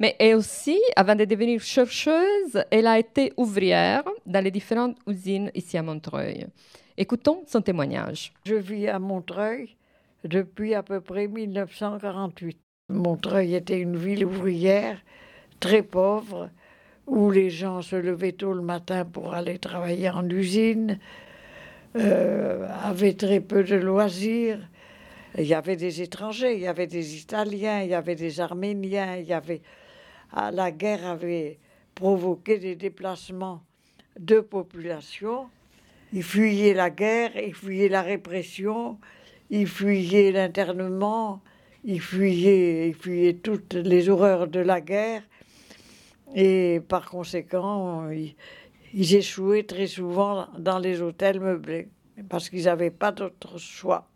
[0.00, 5.50] Mais et aussi, avant de devenir chercheuse, elle a été ouvrière dans les différentes usines
[5.54, 6.46] ici à Montreuil.
[6.96, 8.32] Écoutons son témoignage.
[8.44, 9.76] Je vis à Montreuil
[10.24, 12.58] depuis à peu près 1948.
[12.88, 14.98] Montreuil était une ville ouvrière
[15.60, 16.50] très pauvre
[17.06, 20.98] où les gens se levaient tôt le matin pour aller travailler en usine,
[21.96, 24.58] euh, avaient très peu de loisirs.
[25.38, 29.22] Il y avait des étrangers, il y avait des Italiens, il y avait des Arméniens.
[30.32, 31.58] Ah, la guerre avait
[31.94, 33.62] provoqué des déplacements
[34.18, 35.48] de population.
[36.12, 38.98] Ils fuyaient la guerre, ils fuyaient la répression,
[39.48, 41.40] ils fuyaient l'internement,
[41.84, 45.22] ils fuyaient, ils fuyaient toutes les horreurs de la guerre.
[46.34, 48.34] Et par conséquent, ils,
[48.92, 51.88] ils échouaient très souvent dans les hôtels meublés
[52.28, 54.08] parce qu'ils n'avaient pas d'autre choix.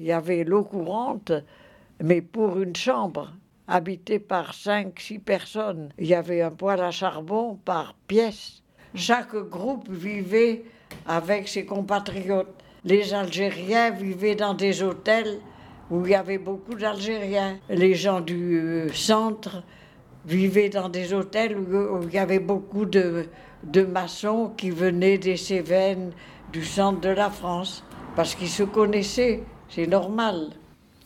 [0.00, 1.32] Il y avait l'eau courante,
[2.02, 3.32] mais pour une chambre
[3.68, 5.90] habitée par cinq, six personnes.
[5.98, 8.62] Il y avait un poêle à charbon par pièce.
[8.94, 10.64] Chaque groupe vivait
[11.06, 12.54] avec ses compatriotes.
[12.84, 15.38] Les Algériens vivaient dans des hôtels
[15.90, 17.58] où il y avait beaucoup d'Algériens.
[17.68, 19.62] Les gens du euh, centre
[20.24, 23.26] vivaient dans des hôtels où, où il y avait beaucoup de
[23.88, 26.12] maçons qui venaient des Cévennes,
[26.52, 27.84] du centre de la France,
[28.14, 30.50] parce qu'ils se connaissaient, c'est normal.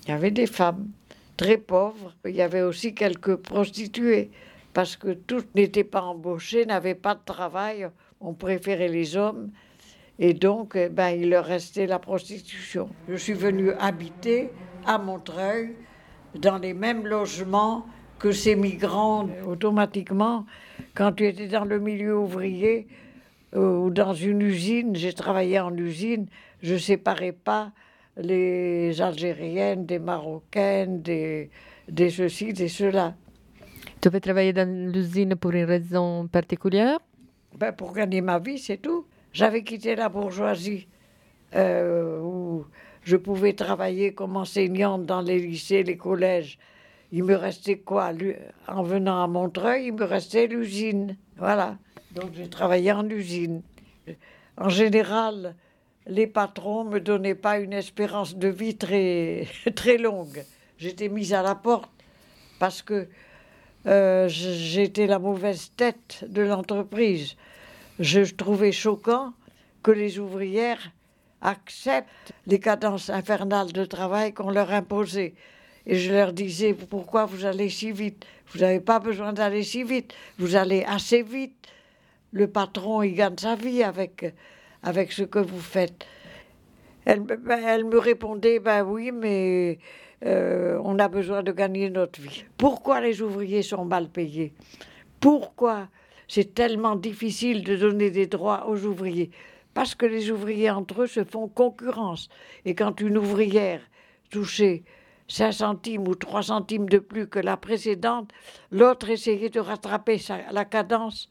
[0.04, 0.88] Il y avait des femmes
[1.36, 4.30] très pauvres, il y avait aussi quelques prostituées,
[4.72, 7.88] parce que toutes n'étaient pas embauchées, n'avaient pas de travail,
[8.20, 9.50] on préférait les hommes,
[10.18, 12.88] et donc eh ben, il leur restait la prostitution.
[13.08, 14.50] Je suis venue habiter
[14.86, 15.74] à Montreuil,
[16.34, 17.86] dans les mêmes logements
[18.18, 19.28] que ces migrants.
[19.46, 20.46] Automatiquement,
[20.94, 22.86] quand tu étais dans le milieu ouvrier
[23.54, 26.26] euh, ou dans une usine, j'ai travaillé en usine,
[26.62, 27.72] je ne séparais pas
[28.16, 31.50] les Algériennes des Marocaines, des,
[31.88, 33.14] des ceci, des cela.
[34.00, 36.98] Tu veux travailler dans l'usine pour une raison particulière?
[37.58, 39.06] Ben, Pour gagner ma vie, c'est tout.
[39.36, 40.88] J'avais quitté la bourgeoisie
[41.54, 42.64] euh, où
[43.02, 46.58] je pouvais travailler comme enseignante dans les lycées, les collèges.
[47.12, 48.12] Il me restait quoi?
[48.66, 51.18] En venant à Montreuil, il me restait l'usine.
[51.36, 51.76] Voilà.
[52.12, 53.60] Donc j'ai travaillé en usine.
[54.56, 55.54] En général,
[56.06, 60.46] les patrons ne me donnaient pas une espérance de vie très, très longue.
[60.78, 61.90] J'étais mise à la porte
[62.58, 63.06] parce que
[63.86, 67.36] euh, j'étais la mauvaise tête de l'entreprise.
[67.98, 69.32] Je trouvais choquant
[69.82, 70.92] que les ouvrières
[71.40, 75.34] acceptent les cadences infernales de travail qu'on leur imposait.
[75.86, 78.26] Et je leur disais, pourquoi vous allez si vite?
[78.48, 81.54] Vous n'avez pas besoin d'aller si vite, vous allez assez vite.
[82.32, 84.34] Le patron, il gagne sa vie avec,
[84.82, 86.04] avec ce que vous faites.
[87.04, 89.78] Elle, me- ben, elle me répondait, ben oui, mais
[90.24, 92.44] euh, on a besoin de gagner notre vie.
[92.58, 94.52] Pourquoi les ouvriers sont mal payés?
[95.20, 95.88] Pourquoi
[96.28, 99.30] c'est tellement difficile de donner des droits aux ouvriers
[99.74, 102.28] Parce que les ouvriers entre eux se font concurrence.
[102.64, 103.82] Et quand une ouvrière
[104.30, 104.82] touchait
[105.28, 108.30] 5 centimes ou 3 centimes de plus que la précédente,
[108.70, 111.28] l'autre essayait de rattraper sa- la cadence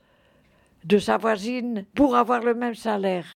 [0.84, 3.32] de sa voisine pour avoir le même salaire.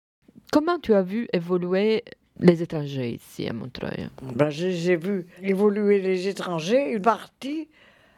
[0.53, 2.03] Comment tu as vu évoluer
[2.39, 4.09] les étrangers ici à Montreuil?
[4.23, 6.93] Ben, j'ai j'ai vu évoluer les étrangers.
[6.93, 7.69] Une partie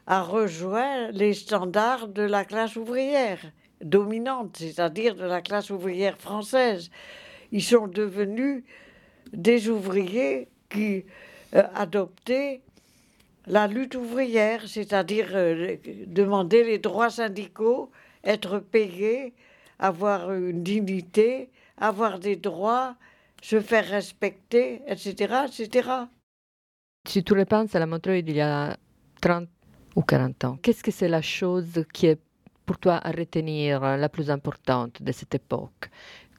[0.07, 3.41] a rejoint les standards de la classe ouvrière
[3.83, 6.91] dominante, c'est-à-dire de la classe ouvrière française.
[7.53, 8.65] Ils sont devenus
[9.33, 11.05] des ouvriers qui
[11.55, 12.63] euh, adoptaient
[13.47, 15.77] la lutte ouvrière, c'est-à-dire euh,
[16.07, 17.91] demander les droits syndicaux,
[18.23, 19.35] être payés,
[19.79, 22.97] avoir une dignité, avoir des droits,
[23.43, 25.89] se faire respecter, etc., etc.
[27.09, 28.77] Si tu repenses à la Montreuil d'il y a
[29.23, 29.49] 30
[29.97, 32.21] ou 40 ans, qu'est-ce que c'est la chose qui est
[32.67, 35.91] pour toi à retenir la plus importante de cette époque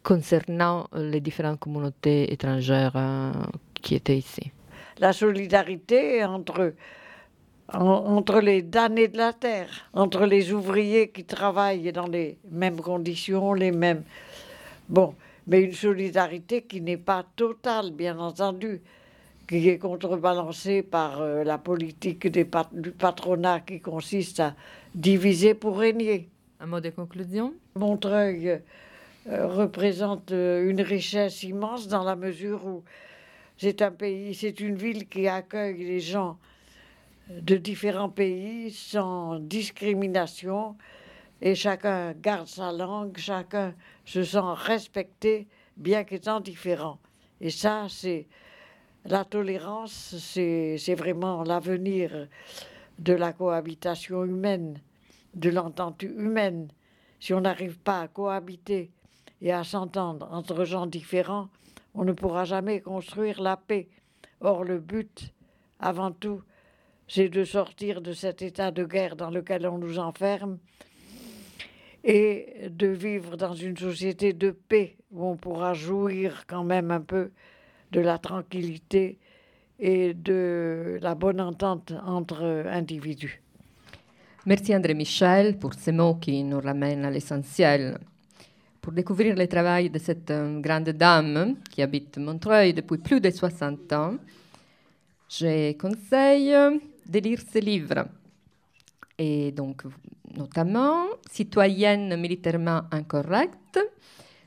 [0.04, 3.32] concernant les différentes communautés étrangères euh,
[3.82, 4.52] qui étaient ici?
[5.00, 6.74] La solidarité entre,
[7.74, 7.82] en-
[8.18, 13.54] entre les damnés de la terre, entre les ouvriers qui travaillent dans les mêmes conditions,
[13.54, 14.04] les mêmes...
[14.90, 15.16] Bon,
[15.48, 18.82] mais une solidarité qui n'est pas totale, bien entendu,
[19.52, 24.56] qui est contrebalancée par euh, la politique des pat- du patronat qui consiste à
[24.96, 26.30] diviser pour régner.
[26.62, 27.54] Un mot de conclusion?
[27.76, 32.84] Montreuil euh, représente euh, une richesse immense dans la mesure où
[33.58, 36.38] c'est un pays, c'est une ville qui accueille les gens
[37.30, 40.78] de différents pays sans discrimination
[41.42, 43.74] et chacun garde sa langue, chacun
[44.06, 45.46] se sent respecté
[45.76, 47.00] bien qu'étant différent.
[47.42, 48.28] Et ça, c'est
[49.06, 52.28] la tolérance, c'est vraiment l'avenir
[53.00, 54.80] de la cohabitation humaine,
[55.34, 56.68] de l'entente humaine.
[57.20, 58.92] Si on n'arrive pas à cohabiter
[59.42, 61.50] et à s'entendre entre gens différents,
[61.94, 63.90] on ne pourra jamais construire la paix.
[64.40, 65.34] Or, le but,
[65.80, 66.42] avant tout,
[67.08, 70.60] c'est de sortir de cet état de guerre dans lequel on nous enferme
[72.04, 77.02] et de vivre dans une société de paix où on pourra jouir quand même un
[77.02, 77.32] peu
[77.92, 79.18] de la tranquillité
[79.80, 83.42] et de la bonne entente entre individus.
[84.46, 88.00] Merci André Michel pour ces mots qui nous ramènent à l'essentiel.
[88.82, 93.30] Pour découvrir le travail de cette euh, grande dame qui habite Montreuil depuis plus de
[93.30, 94.16] 60 ans,
[95.30, 98.08] je conseille de lire ce livre.
[99.20, 99.84] Et donc,
[100.36, 103.80] notamment, Citoyenne militairement incorrecte,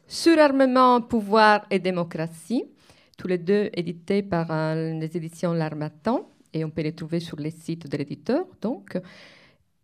[0.06, 2.64] Surarmement, pouvoir et démocratie,
[3.16, 7.50] tous les deux édités par les éditions L'Armatan, et on peut les trouver sur les
[7.50, 8.96] sites de l'éditeur, donc.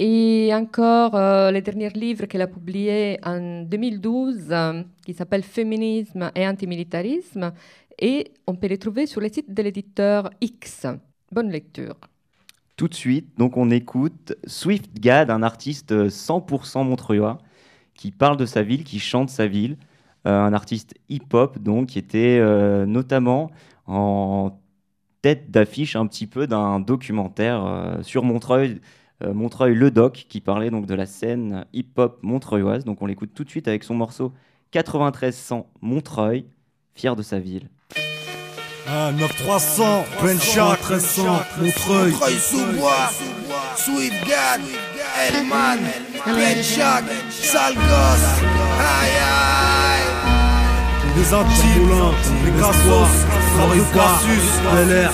[0.02, 6.30] Et encore euh, le dernier livre qu'elle a publié en 2012, euh, qui s'appelle Féminisme
[6.34, 7.52] et antimilitarisme,
[7.98, 10.86] et on peut les trouver sur le site de l'éditeur X.
[11.30, 11.96] Bonne lecture.
[12.76, 17.36] Tout de suite, donc on écoute Swift Gad, un artiste euh, 100% montreuillois,
[17.92, 19.76] qui parle de sa ville, qui chante sa ville,
[20.24, 23.50] un artiste hip-hop donc qui était euh, notamment
[23.86, 24.60] en
[25.22, 28.80] tête d'affiche un petit peu d'un documentaire euh, sur Montreuil,
[29.22, 32.84] euh, Montreuil le doc, qui parlait donc de la scène hip-hop montreuilloise.
[32.84, 34.32] Donc on l'écoute tout de suite avec son morceau
[34.74, 36.46] 9300 Montreuil,
[36.94, 37.68] fier de sa ville.
[38.88, 41.22] Ah, 9300, plein shot, 1300,
[41.60, 42.12] Montreuil.
[42.12, 43.10] Montreuil-sous-Bois,
[43.76, 44.60] Sweetgad,
[45.28, 45.78] Elman,
[47.30, 48.42] sale gosse,
[48.78, 49.69] aïe aïe.
[51.20, 51.82] Les Antilles,
[52.46, 53.26] les Cassos,
[53.58, 55.10] Maurice Cassus, Bel Air,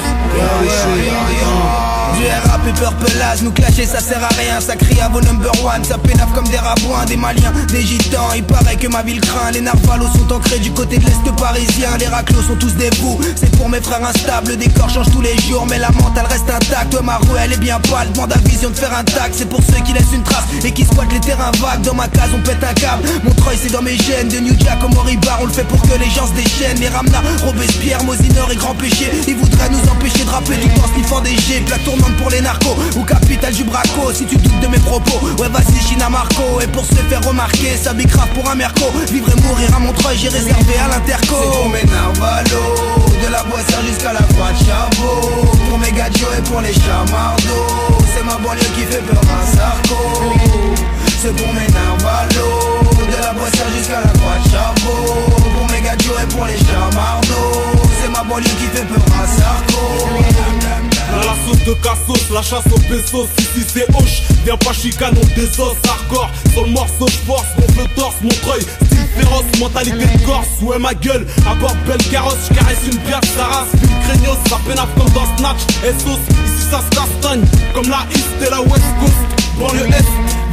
[2.16, 3.12] Du rap et Purple
[3.42, 6.48] nous clasher ça sert à rien, ça crie à vos number one, ça pénave comme
[6.48, 10.32] des rabouins, des maliens, des gitans, il paraît que ma ville craint, les narvalos sont
[10.32, 13.82] ancrés du côté de l'Est parisien, les raclos sont tous des fous, c'est pour mes
[13.82, 17.36] frères instables, le décor change tous les jours, mais la mentale reste intacte, ma rue
[17.38, 19.92] elle est bien pâle, demande à vision de faire un tac, c'est pour ceux qui
[19.92, 22.72] laissent une trace et qui squattent les terrains vagues, dans ma case on pète un
[22.72, 25.82] câble, Montreuil c'est dans mes gènes, de New Jack au Moribar, on le fait pour
[25.82, 29.90] que les gens se déchaînent, les Ramna, Robespierre, Mosinor et Grand Péché, ils voudraient nous
[29.90, 31.84] empêcher de rapper tout en sniffant des G, plaque
[32.14, 35.80] pour les narcos, ou capitale du braco, si tu doutes de mes propos, ouais vas-y
[35.86, 39.74] China Marco, et pour se faire remarquer, ça bicrave pour un merco, vivre et mourir
[39.74, 41.36] à Montreuil, j'ai réservé à l'interco.
[41.42, 46.42] C'est pour mes narvalos, de la boissière jusqu'à la croix de Chabot, pour mes et
[46.42, 47.66] pour les chamardos,
[48.14, 50.76] c'est ma banlieue qui fait peur à un sarco.
[51.18, 55.14] C'est pour mes narvalos De la boissière jusqu'à la croix de chapeau
[55.56, 57.62] Pour mes et pour les chamardos
[58.00, 60.65] C'est ma banlieue qui fait peur à Sarko
[61.12, 64.22] la sauce de cassos, la chasse aux pesos, ici c'est hoche.
[64.44, 66.30] Viens pas chicanon des os hardcore.
[66.52, 68.62] Sur le morceau force, gonfle le torse, mon treuil.
[68.86, 71.26] Style féroce, mentalité de corse, ouais ma gueule?
[71.50, 75.10] À bord belle carrosse, je caresse une pièce, sa race Ville craignos, ça pénave comme
[75.10, 75.62] dans Snatch.
[75.84, 77.44] Essos, ici ça se castagne.
[77.74, 79.12] Comme la East et la West Coast.
[79.58, 80.04] Dans le Est,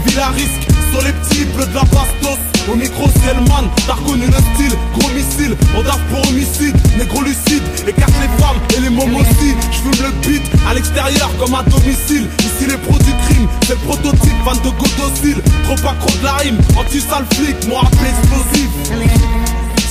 [0.06, 2.38] ville à risque Sur les petits bleus de la bastos.
[2.72, 4.78] Au micro c'est man, t'as reconnu le style.
[4.94, 6.76] Gros missile, mandat pour homicide.
[7.00, 11.56] Négro lucide, écarte les femmes et les mômes aussi J'fume le beat à l'extérieur comme
[11.56, 12.30] à domicile.
[12.40, 16.24] Ici les pros du crime, c'est le prototype Fan de go docile, trop accro de
[16.24, 18.70] la rime Anti-sale flic, moi appelé explosif.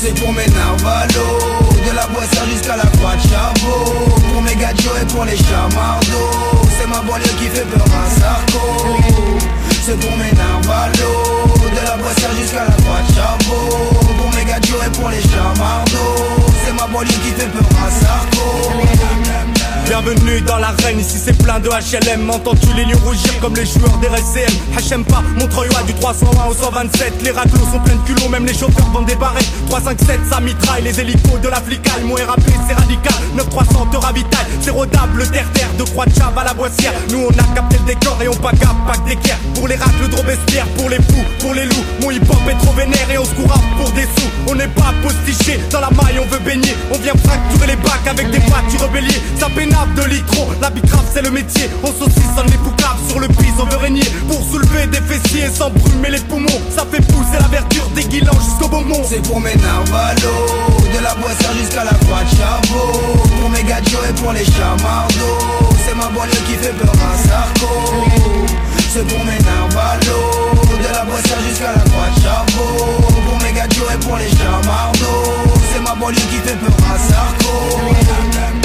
[0.00, 1.38] C'est pour mes narvalos
[1.90, 6.66] De la boissière jusqu'à la croix de chapeau Pour mes gâteaux et pour les chamardos
[6.78, 9.38] C'est ma banlieue qui fait peur à Sarko
[9.85, 14.91] C'est pour mes narvalos De la boissière jusqu'à la croix de Pour mes gâteaux et
[14.97, 19.51] pour les chamardos C'est ma banlieue qui fait peur à Sarko
[19.93, 23.99] Bienvenue dans l'arène, ici c'est plein de HLM Entends-tu les lieux rougir comme les joueurs
[23.99, 28.30] des RCM HM pas, Montreuil du 301 au 127 Les raclos sont pleins de culots,
[28.30, 29.53] même les chauffeurs vendent des barrettes.
[29.68, 34.47] 357 ça mitraille, les hélicos de la flicale Moi RAP c'est radical, 9300 te ravitaille.
[34.62, 36.95] C'est rodable, le terre-terre, de croix de chave à la boissière.
[37.11, 40.16] Nous on a capté le décor et on pas que d'équerre Pour les racles de
[40.16, 41.84] Robespierre, pour les fous, pour les loups.
[42.01, 44.30] Mon hip hop est trop vénère et on se court pour des sous.
[44.49, 46.74] On n'est pas postiché, dans la maille on veut baigner.
[46.95, 49.49] On vient fracturer les bacs avec des voitures béliers Ça
[49.97, 51.68] de litro, la bicrave c'est le métier.
[51.83, 55.70] On saucissonne les poucaves sur le prise, on veut régner Pour soulever des fessiers sans
[55.70, 56.61] brumer les poumons.
[56.74, 60.47] Ça fait pousser la verdure des guilans jusqu'au beaumont C'est pour mes narvalos
[60.95, 62.93] De la boissière jusqu'à la croix de chapeau
[63.41, 65.39] Pour mes gâteaux et pour les chamardos
[65.85, 67.68] C'est ma banlieue qui fait peur à Sarko.
[68.93, 73.89] C'est pour mes narvalos De la boissière jusqu'à la croix de chapeau Pour mes gâteaux
[73.93, 78.61] et pour les chamardos C'est ma banlieue qui fait peur à Sarko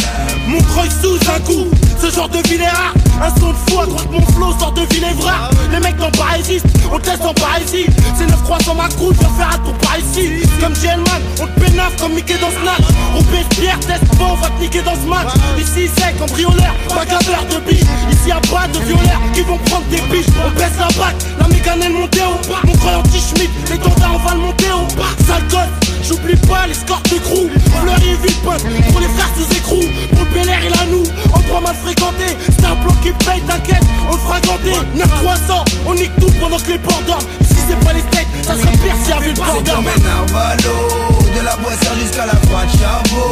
[0.47, 1.67] Montreuil sous un coup,
[1.99, 4.71] ce genre de ville est rare Un son de fou à droite mon flow sort
[4.73, 7.85] de Villévrard Les mecs n'ont pas résistent, on te laisse en ici.
[8.15, 10.41] C'est 9-300 ma crew, viens faire un tour par ici.
[10.61, 12.87] Comme Gelman, on te pénave comme Mickey dans Snatch.
[13.13, 15.33] Robespierre, test pas, on va te niquer dans ce match.
[15.57, 17.81] Ici c'est cambrioleur, bagarreur de biche.
[18.11, 20.31] Ici y'a pas de violeurs qui vont prendre des biches.
[20.45, 22.61] On baisse la bac, la mécane est montée au bas.
[22.63, 25.11] Montreuil anti-schmidt, les tendins on va le monter au bas.
[25.25, 27.49] Sale gosse, j'oublie pas l'escorte de crew.
[27.81, 28.57] Fleury et Villepin,
[28.91, 29.81] pour les frères sous écrou.
[30.13, 33.41] Pour le Bel Air il a nous, endroit mal fréquenté C'est un bloc qui paye,
[33.41, 37.23] t'inquiète, on le fera ganter 9-300, on nique tout pendant que les ports dorment.
[37.41, 39.71] Ici c'est pas les steaks, ça serait pire s'il y avait le port C'est
[40.03, 43.27] narvalos De la boissière jusqu'à la croix de chapeau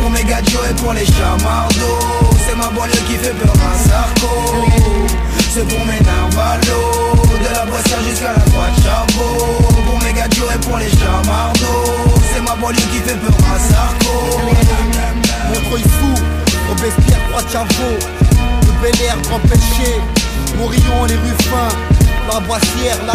[0.00, 1.98] Pour mes gâteaux et pour les chamardos
[2.46, 4.66] C'est ma banlieue qui fait peur à Sarko
[5.50, 9.30] C'est pour mes narvalos De la boissière jusqu'à la croix de chapeau
[9.86, 11.84] Pour mes gâteaux et pour les chamardos
[12.32, 14.06] C'est ma banlieue qui fait peur à Sarko
[15.48, 16.14] Montreuil fou,
[16.68, 17.98] Robespierre, Croix de Chavot
[18.62, 20.00] Le Bel Air, Grand Péché.
[20.56, 21.68] Morillon, les Ruffins
[22.32, 23.12] La Boissière, la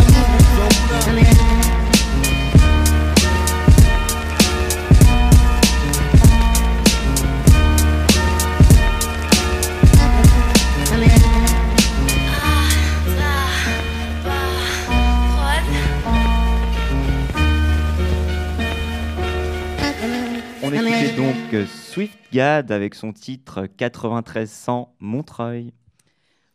[20.74, 25.74] écoutait donc euh, Swift Gad avec son titre 9300 Montreuil.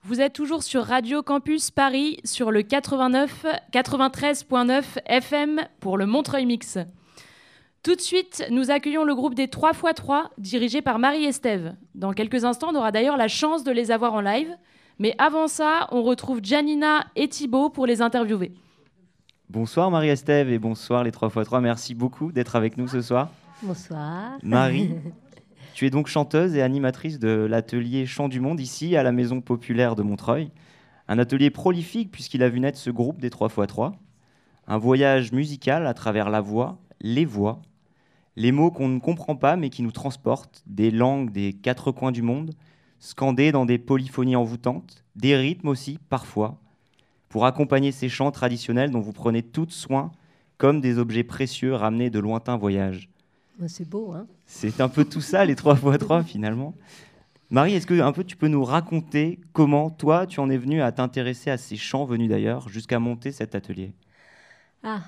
[0.03, 6.47] Vous êtes toujours sur Radio Campus Paris sur le 89 93.9 FM pour le Montreuil
[6.47, 6.79] Mix.
[7.83, 11.75] Tout de suite, nous accueillons le groupe des 3x3 dirigé par Marie-Estève.
[11.95, 14.49] Dans quelques instants, on aura d'ailleurs la chance de les avoir en live.
[14.99, 18.53] Mais avant ça, on retrouve Janina et Thibaut pour les interviewer.
[19.51, 21.61] Bonsoir Marie-Estève et bonsoir les 3x3.
[21.61, 23.31] Merci beaucoup d'être avec nous ce soir.
[23.63, 24.39] Bonsoir.
[24.43, 24.95] Marie,
[25.77, 29.43] tu es donc chanteuse et animatrice de l'atelier Chant du Monde ici à la Maison
[29.43, 30.51] Populaire de Montreuil.
[31.07, 33.93] Un atelier prolifique puisqu'il a vu naître ce groupe des 3x3.
[34.69, 37.61] Un voyage musical à travers la voix, les voix,
[38.37, 42.11] les mots qu'on ne comprend pas mais qui nous transportent, des langues des quatre coins
[42.11, 42.55] du monde,
[42.99, 46.59] scandés dans des polyphonies envoûtantes, des rythmes aussi parfois,
[47.29, 50.11] pour accompagner ces chants traditionnels dont vous prenez tout soin
[50.57, 53.11] comme des objets précieux ramenés de lointains voyages.
[53.69, 56.75] C'est beau, hein C'est un peu tout ça, les 3x3 finalement.
[57.51, 60.83] Marie, est-ce que un peu tu peux nous raconter comment toi tu en es venue
[60.83, 63.93] à t'intéresser à ces chants venus d'ailleurs jusqu'à monter cet atelier?
[64.83, 65.01] Ah,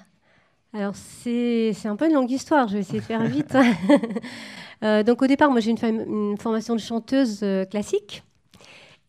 [0.73, 3.57] alors c'est c'est un peu une longue histoire, je vais essayer de faire vite.
[4.85, 8.23] Euh, donc au départ, moi j'ai une formation de chanteuse euh, classique.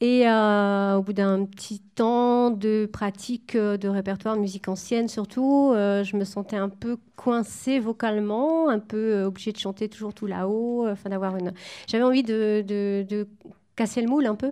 [0.02, 5.74] Et euh, au bout d'un petit temps de pratique euh, de répertoire musique ancienne, surtout,
[5.76, 10.26] euh, je me sentais un peu coincée vocalement, un peu obligée de chanter toujours tout
[10.26, 10.88] là-haut.
[10.88, 11.54] Enfin, d'avoir une.
[11.88, 13.28] J'avais envie de, de, de
[13.76, 14.52] casser le moule un peu.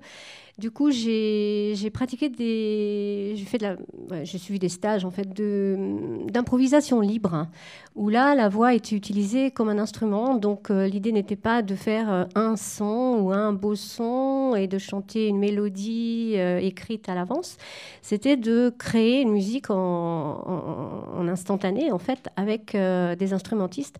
[0.58, 3.34] Du coup, j'ai pratiqué des.
[3.36, 4.24] J'ai fait de la.
[4.24, 7.50] j'ai suivi des stages en fait d'improvisation libre, hein,
[7.96, 10.34] où là, la voix était utilisée comme un instrument.
[10.34, 14.66] Donc, euh, l'idée n'était pas de faire euh, un son ou un beau son et
[14.66, 17.58] de chanter une mélodie euh, écrite à l'avance.
[18.02, 23.98] C'était de créer une musique en, instantané, en fait, avec des instrumentistes,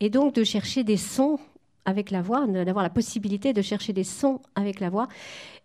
[0.00, 1.38] et donc de chercher des sons
[1.84, 5.08] avec la voix, d'avoir la possibilité de chercher des sons avec la voix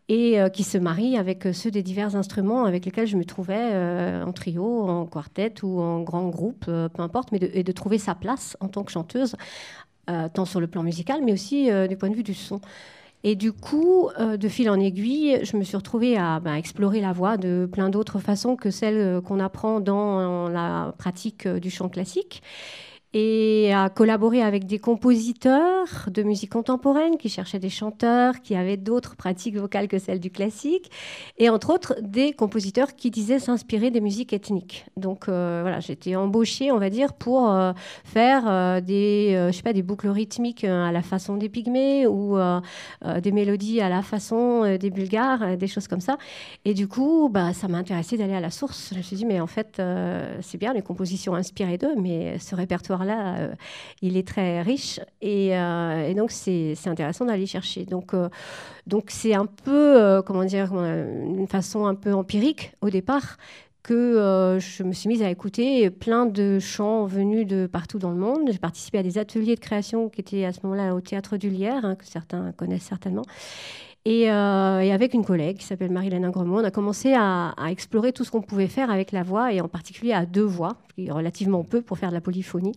[0.09, 3.25] et euh, qui se marient avec euh, ceux des divers instruments avec lesquels je me
[3.25, 7.63] trouvais euh, en trio, en quartet ou en grand groupe, peu importe, mais de, et
[7.63, 9.35] de trouver sa place en tant que chanteuse,
[10.33, 12.61] tant sur le plan musical, mais aussi du point de vue du son.
[13.23, 17.11] Et du coup, de fil en aiguille, je me suis retrouvée à bah, explorer la
[17.11, 22.41] voix de plein d'autres façons que celles qu'on apprend dans la pratique du chant classique
[23.17, 28.77] et à collaborer avec des compositeurs de musique contemporaine qui cherchaient des chanteurs qui avaient
[28.77, 30.91] d'autres pratiques vocales que celles du classique,
[31.39, 34.85] et entre autres des compositeurs qui disaient s'inspirer des musiques ethniques.
[34.97, 39.57] Donc euh, voilà, j'étais embauchée, on va dire, pour euh, faire euh, des, euh, je
[39.57, 42.37] sais pas, des boucles rythmiques à la façon des Pygmées ou
[43.21, 46.17] des mélodies à la façon des Bulgares, des choses comme ça.
[46.65, 48.89] Et du coup, bah, ça m'a intéressé d'aller à la source.
[48.91, 49.81] Je me suis dit, mais en fait,
[50.41, 52.55] c'est bien les compositions inspirées d'eux, mais ce
[53.09, 53.53] euh,
[54.01, 54.99] il est très riche.
[55.21, 57.85] Et, euh, donc, c'est intéressant d'aller chercher.
[57.85, 58.29] Donc, euh,
[58.85, 63.37] donc c'est un peu, comment dire, une façon un peu empirique au départ
[63.83, 68.17] que je me suis mise à écouter plein de chants venus de partout dans le
[68.17, 68.49] monde.
[68.51, 71.49] J'ai participé à des ateliers de création qui étaient à ce moment-là au Théâtre du
[71.49, 73.23] Lierre, hein, que certains connaissent certainement.
[74.09, 78.13] Et, euh, et avec une collègue qui s'appelle Marie-Hélène Ingremont, on a commencé à, explorer
[78.13, 81.11] tout ce qu'on pouvait faire avec la voix, et en particulier à deux voix, ce
[81.11, 82.71] relativement peu pour faire de la polyphonie.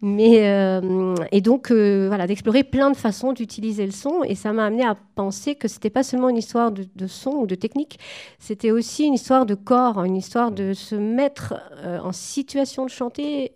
[0.00, 4.22] Mais, euh, et donc, euh, voilà, d'explorer plein de façons d'utiliser le son.
[4.24, 7.46] Et ça m'a amené à penser que c'était pas seulement une histoire de, son ou
[7.46, 7.98] de technique,
[8.38, 11.54] c'était aussi une histoire de corps, une histoire de se mettre
[11.84, 13.52] en situation de chanter,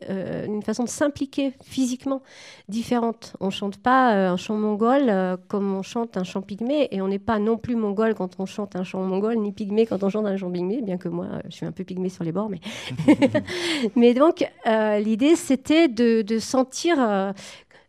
[0.47, 2.21] une façon de s'impliquer physiquement
[2.69, 3.35] différente.
[3.41, 5.11] On chante pas un chant mongol
[5.49, 8.77] comme on chante un chant pygmée, on n'est pas non plus mongol quand on chante
[8.77, 11.51] un chant mongol, ni pygmée quand on chante un chant pygmée, bien que moi, je
[11.51, 12.61] suis un peu pygmée sur les bords, mais
[13.97, 17.33] mais donc, euh, l'idée, c'était de, de sentir euh,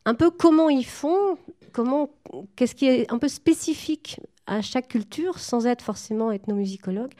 [0.05, 1.37] un peu comment ils font,
[1.71, 2.09] comment,
[2.55, 7.11] qu'est-ce qui est un peu spécifique à chaque culture, sans être forcément ethnomusicologue,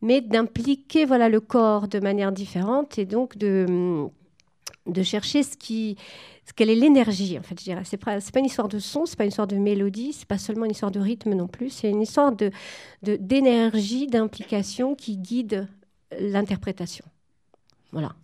[0.00, 4.08] mais d'impliquer voilà, le corps de manière différente et donc de,
[4.86, 5.96] de chercher ce qui,
[6.46, 7.82] ce quelle est l'énergie, en fait, je dirais.
[7.84, 10.38] C'est pas, pas une histoire de son, c'est pas une histoire de mélodie, c'est pas
[10.38, 12.50] seulement une histoire de rythme non plus, c'est une histoire de,
[13.02, 15.68] de- d'énergie, d'implication qui guide
[16.18, 17.04] l'interprétation.
[17.92, 18.14] Voilà.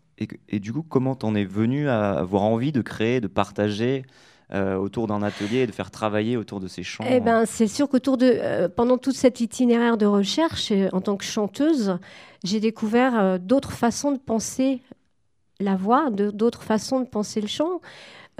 [0.49, 4.05] Et, du coup, comment t'en es venu à avoir envie de créer, de partager
[4.53, 7.05] euh, autour d'un atelier et de faire travailler autour de ces chants?
[7.09, 11.01] Eh ben, c'est sûr qu'autour de, euh, pendant tout cet itinéraire de recherche, euh, en
[11.01, 11.99] tant que chanteuse,
[12.43, 14.81] j'ai découvert euh, d'autres façons de penser
[15.61, 17.81] la voix, d'autres façons de penser le chant.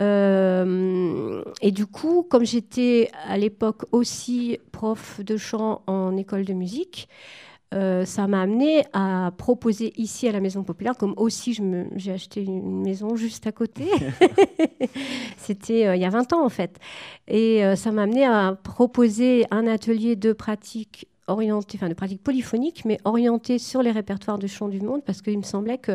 [0.01, 6.53] Euh, et du coup, comme j'étais à l'époque aussi prof de chant en école de
[6.53, 7.09] musique,
[7.75, 11.59] euh, ça m'a amené à proposer ici à la Maison Populaire, comme aussi
[11.97, 13.85] j'ai acheté une maison juste à côté.
[15.37, 16.79] C'était euh, il y a 20 ans en fait.
[17.27, 22.23] Et euh, ça m'a amené à proposer un atelier de pratique orienté, enfin de pratique
[22.23, 25.93] polyphonique, mais orienté sur les répertoires de chant du monde, parce qu'il me semblait que,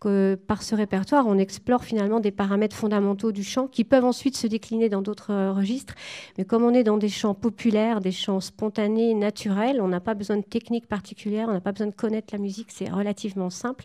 [0.00, 4.36] que par ce répertoire, on explore finalement des paramètres fondamentaux du chant qui peuvent ensuite
[4.36, 5.94] se décliner dans d'autres euh, registres.
[6.38, 10.14] Mais comme on est dans des chants populaires, des chants spontanés, naturels, on n'a pas
[10.14, 13.84] besoin de technique particulière, on n'a pas besoin de connaître la musique, c'est relativement simple.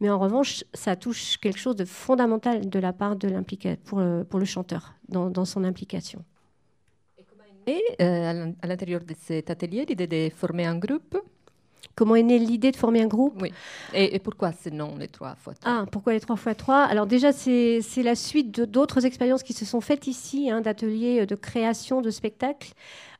[0.00, 3.26] Mais en revanche, ça touche quelque chose de fondamental de la part de
[3.84, 6.24] pour le, pour le chanteur dans, dans son implication.
[7.66, 11.18] Et euh, à l'in- à l'intérieur de cet atelier, l'idée de former un groupe.
[11.94, 13.34] Comment est née l'idée de former un groupe?
[13.40, 13.52] Oui.
[13.94, 15.72] Et, et pourquoi ce nom, les trois fois trois?
[15.72, 19.64] Ah, pourquoi les 3 x 3 Alors déjà, c'est la suite d'autres expériences qui se
[19.64, 22.72] sont faites ici, hein, d'ateliers euh, de création de spectacles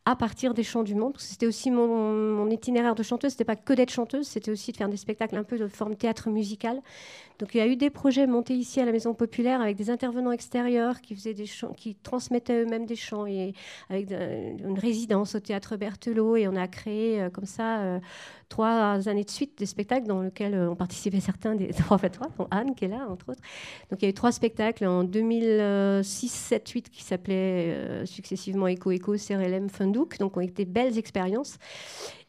[0.04, 1.14] à partir des chants du monde.
[1.18, 1.88] C'était aussi mon,
[2.36, 5.36] mon itinéraire de chanteuse, c'était pas que d'être chanteuse, c'était aussi de faire des spectacles
[5.36, 6.80] un peu de forme théâtre musical.
[7.38, 9.90] Donc il y a eu des projets montés ici à la Maison Populaire avec des
[9.90, 13.52] intervenants extérieurs qui faisaient des chants, qui transmettaient eux-mêmes des chants et
[13.90, 18.00] avec une résidence au théâtre Berthelot et on a créé euh, comme ça euh,
[18.48, 22.08] trois années de suite des spectacles dans lesquels euh, ont participé certains des trois fois
[22.08, 23.42] trois, Anne qui est là entre autres.
[23.90, 28.90] Donc il y a eu trois spectacles en 2006, 7, 8 qui s'appelaient successivement Echo
[28.90, 31.58] Echo, CRLM, Boudandouk, donc ont été belles expériences.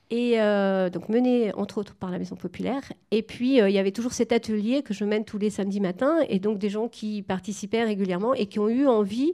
[0.09, 2.81] Et euh, donc menées entre autres par la Maison Populaire.
[3.11, 5.81] Et puis euh, il y avait toujours cet atelier que je mène tous les samedis
[5.81, 9.33] matins, et donc des gens qui participaient régulièrement et qui ont eu envie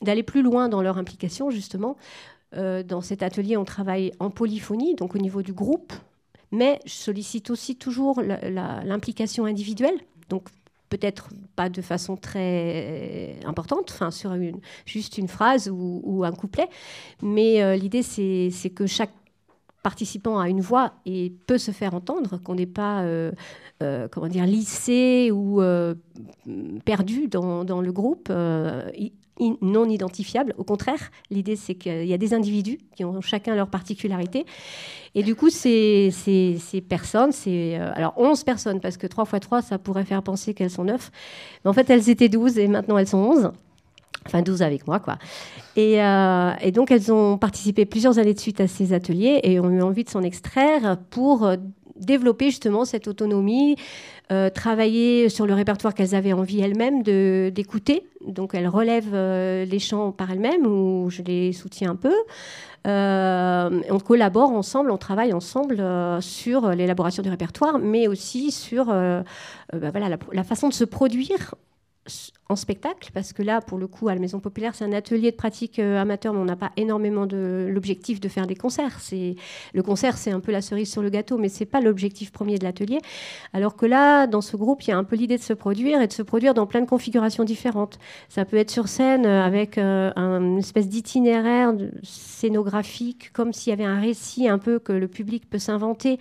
[0.00, 1.96] d'aller plus loin dans leur implication justement.
[2.54, 5.92] Euh, dans cet atelier, on travaille en polyphonie, donc au niveau du groupe,
[6.52, 9.98] mais je sollicite aussi toujours l'implication individuelle.
[10.28, 10.48] Donc
[10.88, 14.36] peut-être pas de façon très importante, enfin sur
[14.84, 16.68] juste une phrase ou, un couplet,
[17.22, 19.14] mais l'idée c'est que chaque
[19.82, 23.32] participant a une voix et peut se faire entendre, qu'on n'est pas euh,
[23.82, 25.94] euh, comment dire lissé ou euh,
[26.84, 28.30] perdu dans, le groupe.
[29.60, 30.54] non identifiable.
[30.56, 34.46] Au contraire, l'idée c'est qu'il y a des individus qui ont chacun leur particularité.
[35.14, 39.40] Et du coup, ces, ces, ces personnes, c'est alors 11 personnes, parce que 3 x
[39.40, 41.10] 3, ça pourrait faire penser qu'elles sont 9.
[41.64, 43.52] Mais en fait, elles étaient 12 et maintenant elles sont 11.
[44.26, 45.18] Enfin, 12 avec moi, quoi.
[45.76, 49.58] Et, euh, et donc, elles ont participé plusieurs années de suite à ces ateliers et
[49.58, 51.56] ont eu envie de s'en extraire pour euh,
[51.96, 53.76] développer justement cette autonomie,
[54.30, 58.04] euh, travailler sur le répertoire qu'elles avaient envie elles-mêmes d'écouter.
[58.26, 62.14] Donc, elles relèvent les chants par elles-mêmes ou je les soutiens un peu.
[62.84, 65.82] On collabore ensemble, on travaille ensemble
[66.20, 69.92] sur l'élaboration du répertoire, mais aussi sur bah
[70.32, 71.54] la, façon de se produire
[72.48, 75.30] en spectacle, parce que là, pour le coup, à la Maison Populaire, c'est un atelier
[75.30, 78.98] de pratique euh, amateur, mais on n'a pas énormément de l'objectif de faire des concerts.
[79.00, 79.36] C'est
[79.72, 82.58] le concert, c'est un peu la cerise sur le gâteau, mais c'est pas l'objectif premier
[82.58, 82.98] de l'atelier.
[83.52, 86.02] Alors que là, dans ce groupe, il y a un peu l'idée de se produire
[86.02, 87.98] et de se produire dans plein de configurations différentes.
[88.28, 91.72] Ça peut être sur scène euh, avec euh, un- une espèce d'itinéraire
[92.02, 96.18] scénographique, comme s'il y avait un récit un peu que le public peut s'inventer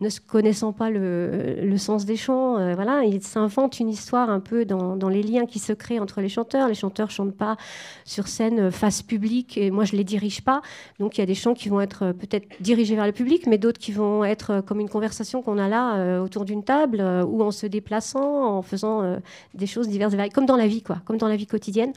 [0.00, 4.40] ne se connaissant pas le, sens des chants, euh, voilà, il s'invente une histoire un
[4.40, 6.68] peu dans, les liens qui se créent entre les chanteurs.
[6.68, 7.56] Les chanteurs chantent pas
[8.04, 10.62] sur scène euh, face public et moi je les dirige pas.
[11.00, 13.46] Donc il y a des chants qui vont être euh, peut-être dirigés vers le public,
[13.46, 17.00] mais d'autres qui vont être euh, comme une conversation qu'on a là autour d'une table
[17.26, 19.18] ou en se déplaçant, en faisant
[19.54, 21.92] des choses diverses et variées, comme dans la vie, quoi, comme dans la vie quotidienne.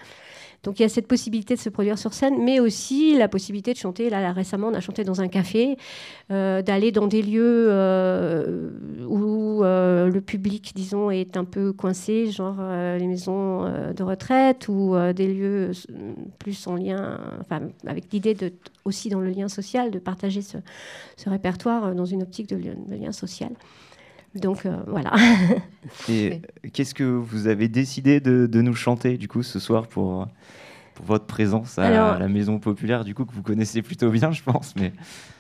[0.64, 3.74] Donc il y a cette possibilité de se produire sur scène, mais aussi la possibilité
[3.74, 4.10] de chanter.
[4.10, 5.78] Là, récemment, on a chanté dans un café,
[6.32, 8.70] euh, d'aller dans des lieux euh,
[9.08, 14.96] où euh, le public, disons, est un peu coincé, genre les maisons de retraite ou
[15.16, 15.72] des lieux
[16.38, 18.54] plus en lien, enfin, avec l'idée de
[18.86, 20.58] aussi dans le lien social, de partager ce,
[21.28, 22.58] répertoire dans une optique de
[22.96, 23.52] lien social.
[24.36, 25.14] Donc euh, voilà.
[26.10, 26.42] Et
[26.74, 30.28] qu'est-ce que vous avez décidé de, de nous chanter du coup ce soir pour, pour
[31.04, 34.44] votre présence à Alors- la Maison Populaire, du coup que vous connaissez plutôt bien, je
[34.44, 34.74] pense.
[34.76, 34.94] Mais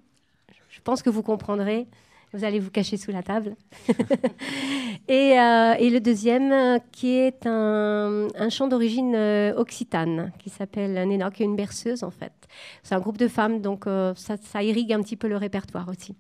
[0.82, 1.86] Je pense que vous comprendrez.
[2.34, 3.55] Vous allez vous cacher sous la table.
[5.07, 10.49] et, euh, et le deuxième euh, qui est un, un chant d'origine euh, occitane qui
[10.49, 12.32] s'appelle Nena, qui est une berceuse en fait.
[12.82, 16.15] C'est un groupe de femmes, donc ça, ça irrigue un petit peu le répertoire aussi.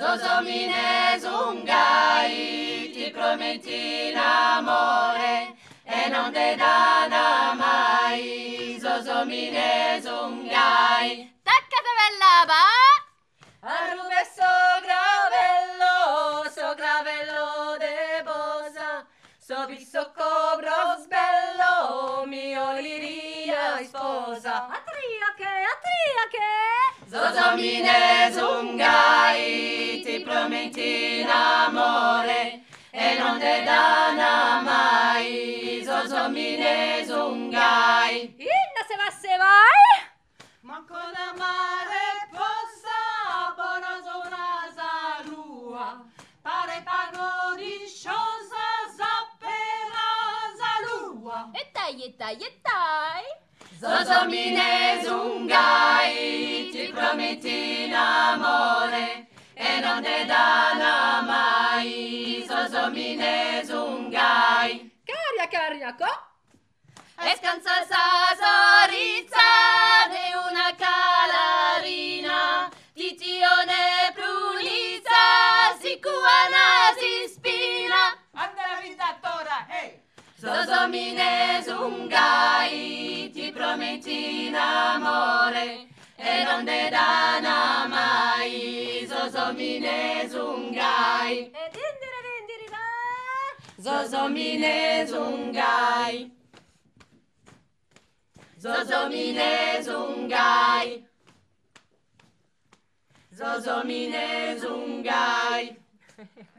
[0.00, 8.78] Zozomines ungai, ti prometti l'amore e non te dana mai.
[8.80, 11.30] Zozomines ungai.
[11.42, 12.64] Taccate bella, va!
[13.60, 15.94] Arrube sogravello,
[16.48, 19.04] sogravello de bosa,
[19.36, 19.66] so
[20.14, 24.79] cobros bello, mio liria sposa.
[27.10, 35.82] Zozomine zungai, ti prometti l'amore e non te dà mai.
[35.82, 38.36] Zozomine zungai.
[38.38, 40.06] Inna se va se vai!
[40.60, 42.98] Manco da mare possa,
[43.56, 46.04] buona zona lua,
[46.40, 48.64] pare pago di sciosa,
[48.96, 50.08] zappera
[50.60, 51.50] zalua.
[51.54, 53.39] E dai, e dai, e dai.
[53.80, 62.44] Zozomines ungai, ti prometti in amore e non te danno mai.
[62.46, 65.00] Zozomines ungai.
[65.02, 66.12] Caria, caria, co?
[67.24, 69.48] E scansa sasorizza
[70.12, 78.14] de una calarina, di titione prulizza, sicuana si spina.
[78.32, 79.88] Andare a vita tora, ehi!
[79.88, 80.09] Hey.
[80.40, 85.86] Zozomines ungai, ti prometti in amore,
[86.16, 89.06] e non ne dana mai.
[89.06, 93.52] Zozomines ungai, e dindirindirirai.
[93.76, 96.32] Zozomines ungai.
[98.56, 101.06] Zozomines ungai.
[103.30, 105.76] Zozomines ungai.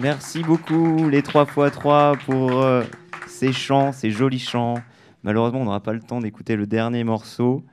[0.00, 2.82] Merci beaucoup les 3 x 3 pour euh,
[3.26, 4.74] ces chants, ces jolis chants.
[5.22, 7.64] Malheureusement, on n'aura pas le temps d'écouter le dernier morceau.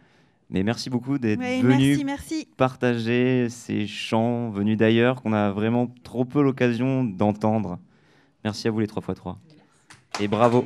[0.50, 2.48] Mais merci beaucoup d'être Oui, venu merci, merci.
[2.58, 7.80] partager ces chants venus d'ailleurs qu'on a vraiment trop peu l'occasion d'entendre.
[8.44, 9.40] Merci à vous les 3 x 3
[10.20, 10.64] Et bravo.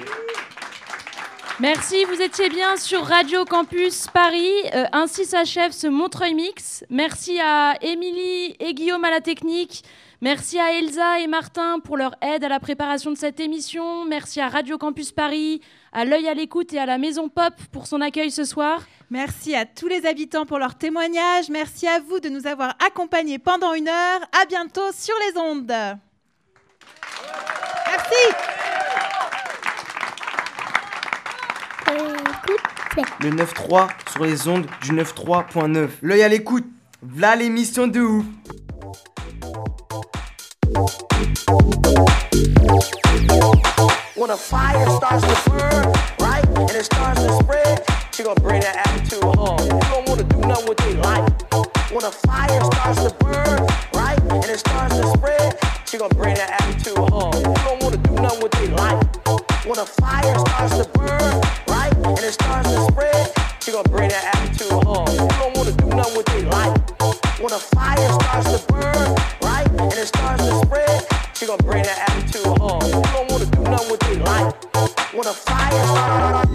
[1.60, 4.54] Merci, vous étiez bien sur Radio Campus Paris.
[4.76, 6.86] Euh, ainsi s'achève ce Montreuil Mix.
[6.92, 9.84] Merci à Émilie et Guillaume à la technique.
[10.22, 14.06] Merci à Elsa et Martin pour leur aide à la préparation de cette émission.
[14.06, 15.62] Merci à Radio Campus Paris,
[15.94, 18.84] à l'œil à l'écoute et à la Maison Pop pour son accueil ce soir.
[19.10, 21.50] Merci à tous les habitants pour leur témoignage.
[21.50, 24.22] Merci à vous de nous avoir accompagnés pendant une heure.
[24.40, 25.74] À bientôt sur les ondes.
[27.88, 28.87] Merci.
[33.22, 35.90] Le 9-3 sur les ondes du 9-3.9.
[36.02, 36.66] L'œil à l'écoute.
[37.04, 38.26] V'là l'émission de ouf.
[44.16, 47.84] When a fire starts to burn, right, and it starts to spread,
[48.14, 49.60] she gonna bring that attitude home.
[49.62, 51.30] You don't wanna do nothing with their life.
[51.92, 56.36] When a fire starts to burn, right, and it starts to spread, she gonna bring
[56.36, 57.34] that attitude home.
[57.36, 59.06] You don't wanna do nothing with their life.
[59.66, 61.42] When a fire starts to burn,
[62.28, 65.08] it starts to spread, she gonna bring that attitude home.
[65.08, 66.76] You don't wanna do nothing with their life.
[67.40, 71.84] When a fire starts to burn, right, and it starts to spread, she gonna bring
[71.84, 72.84] that attitude home.
[72.84, 74.54] You don't wanna do nothing with their life.
[75.14, 76.47] When a fire starts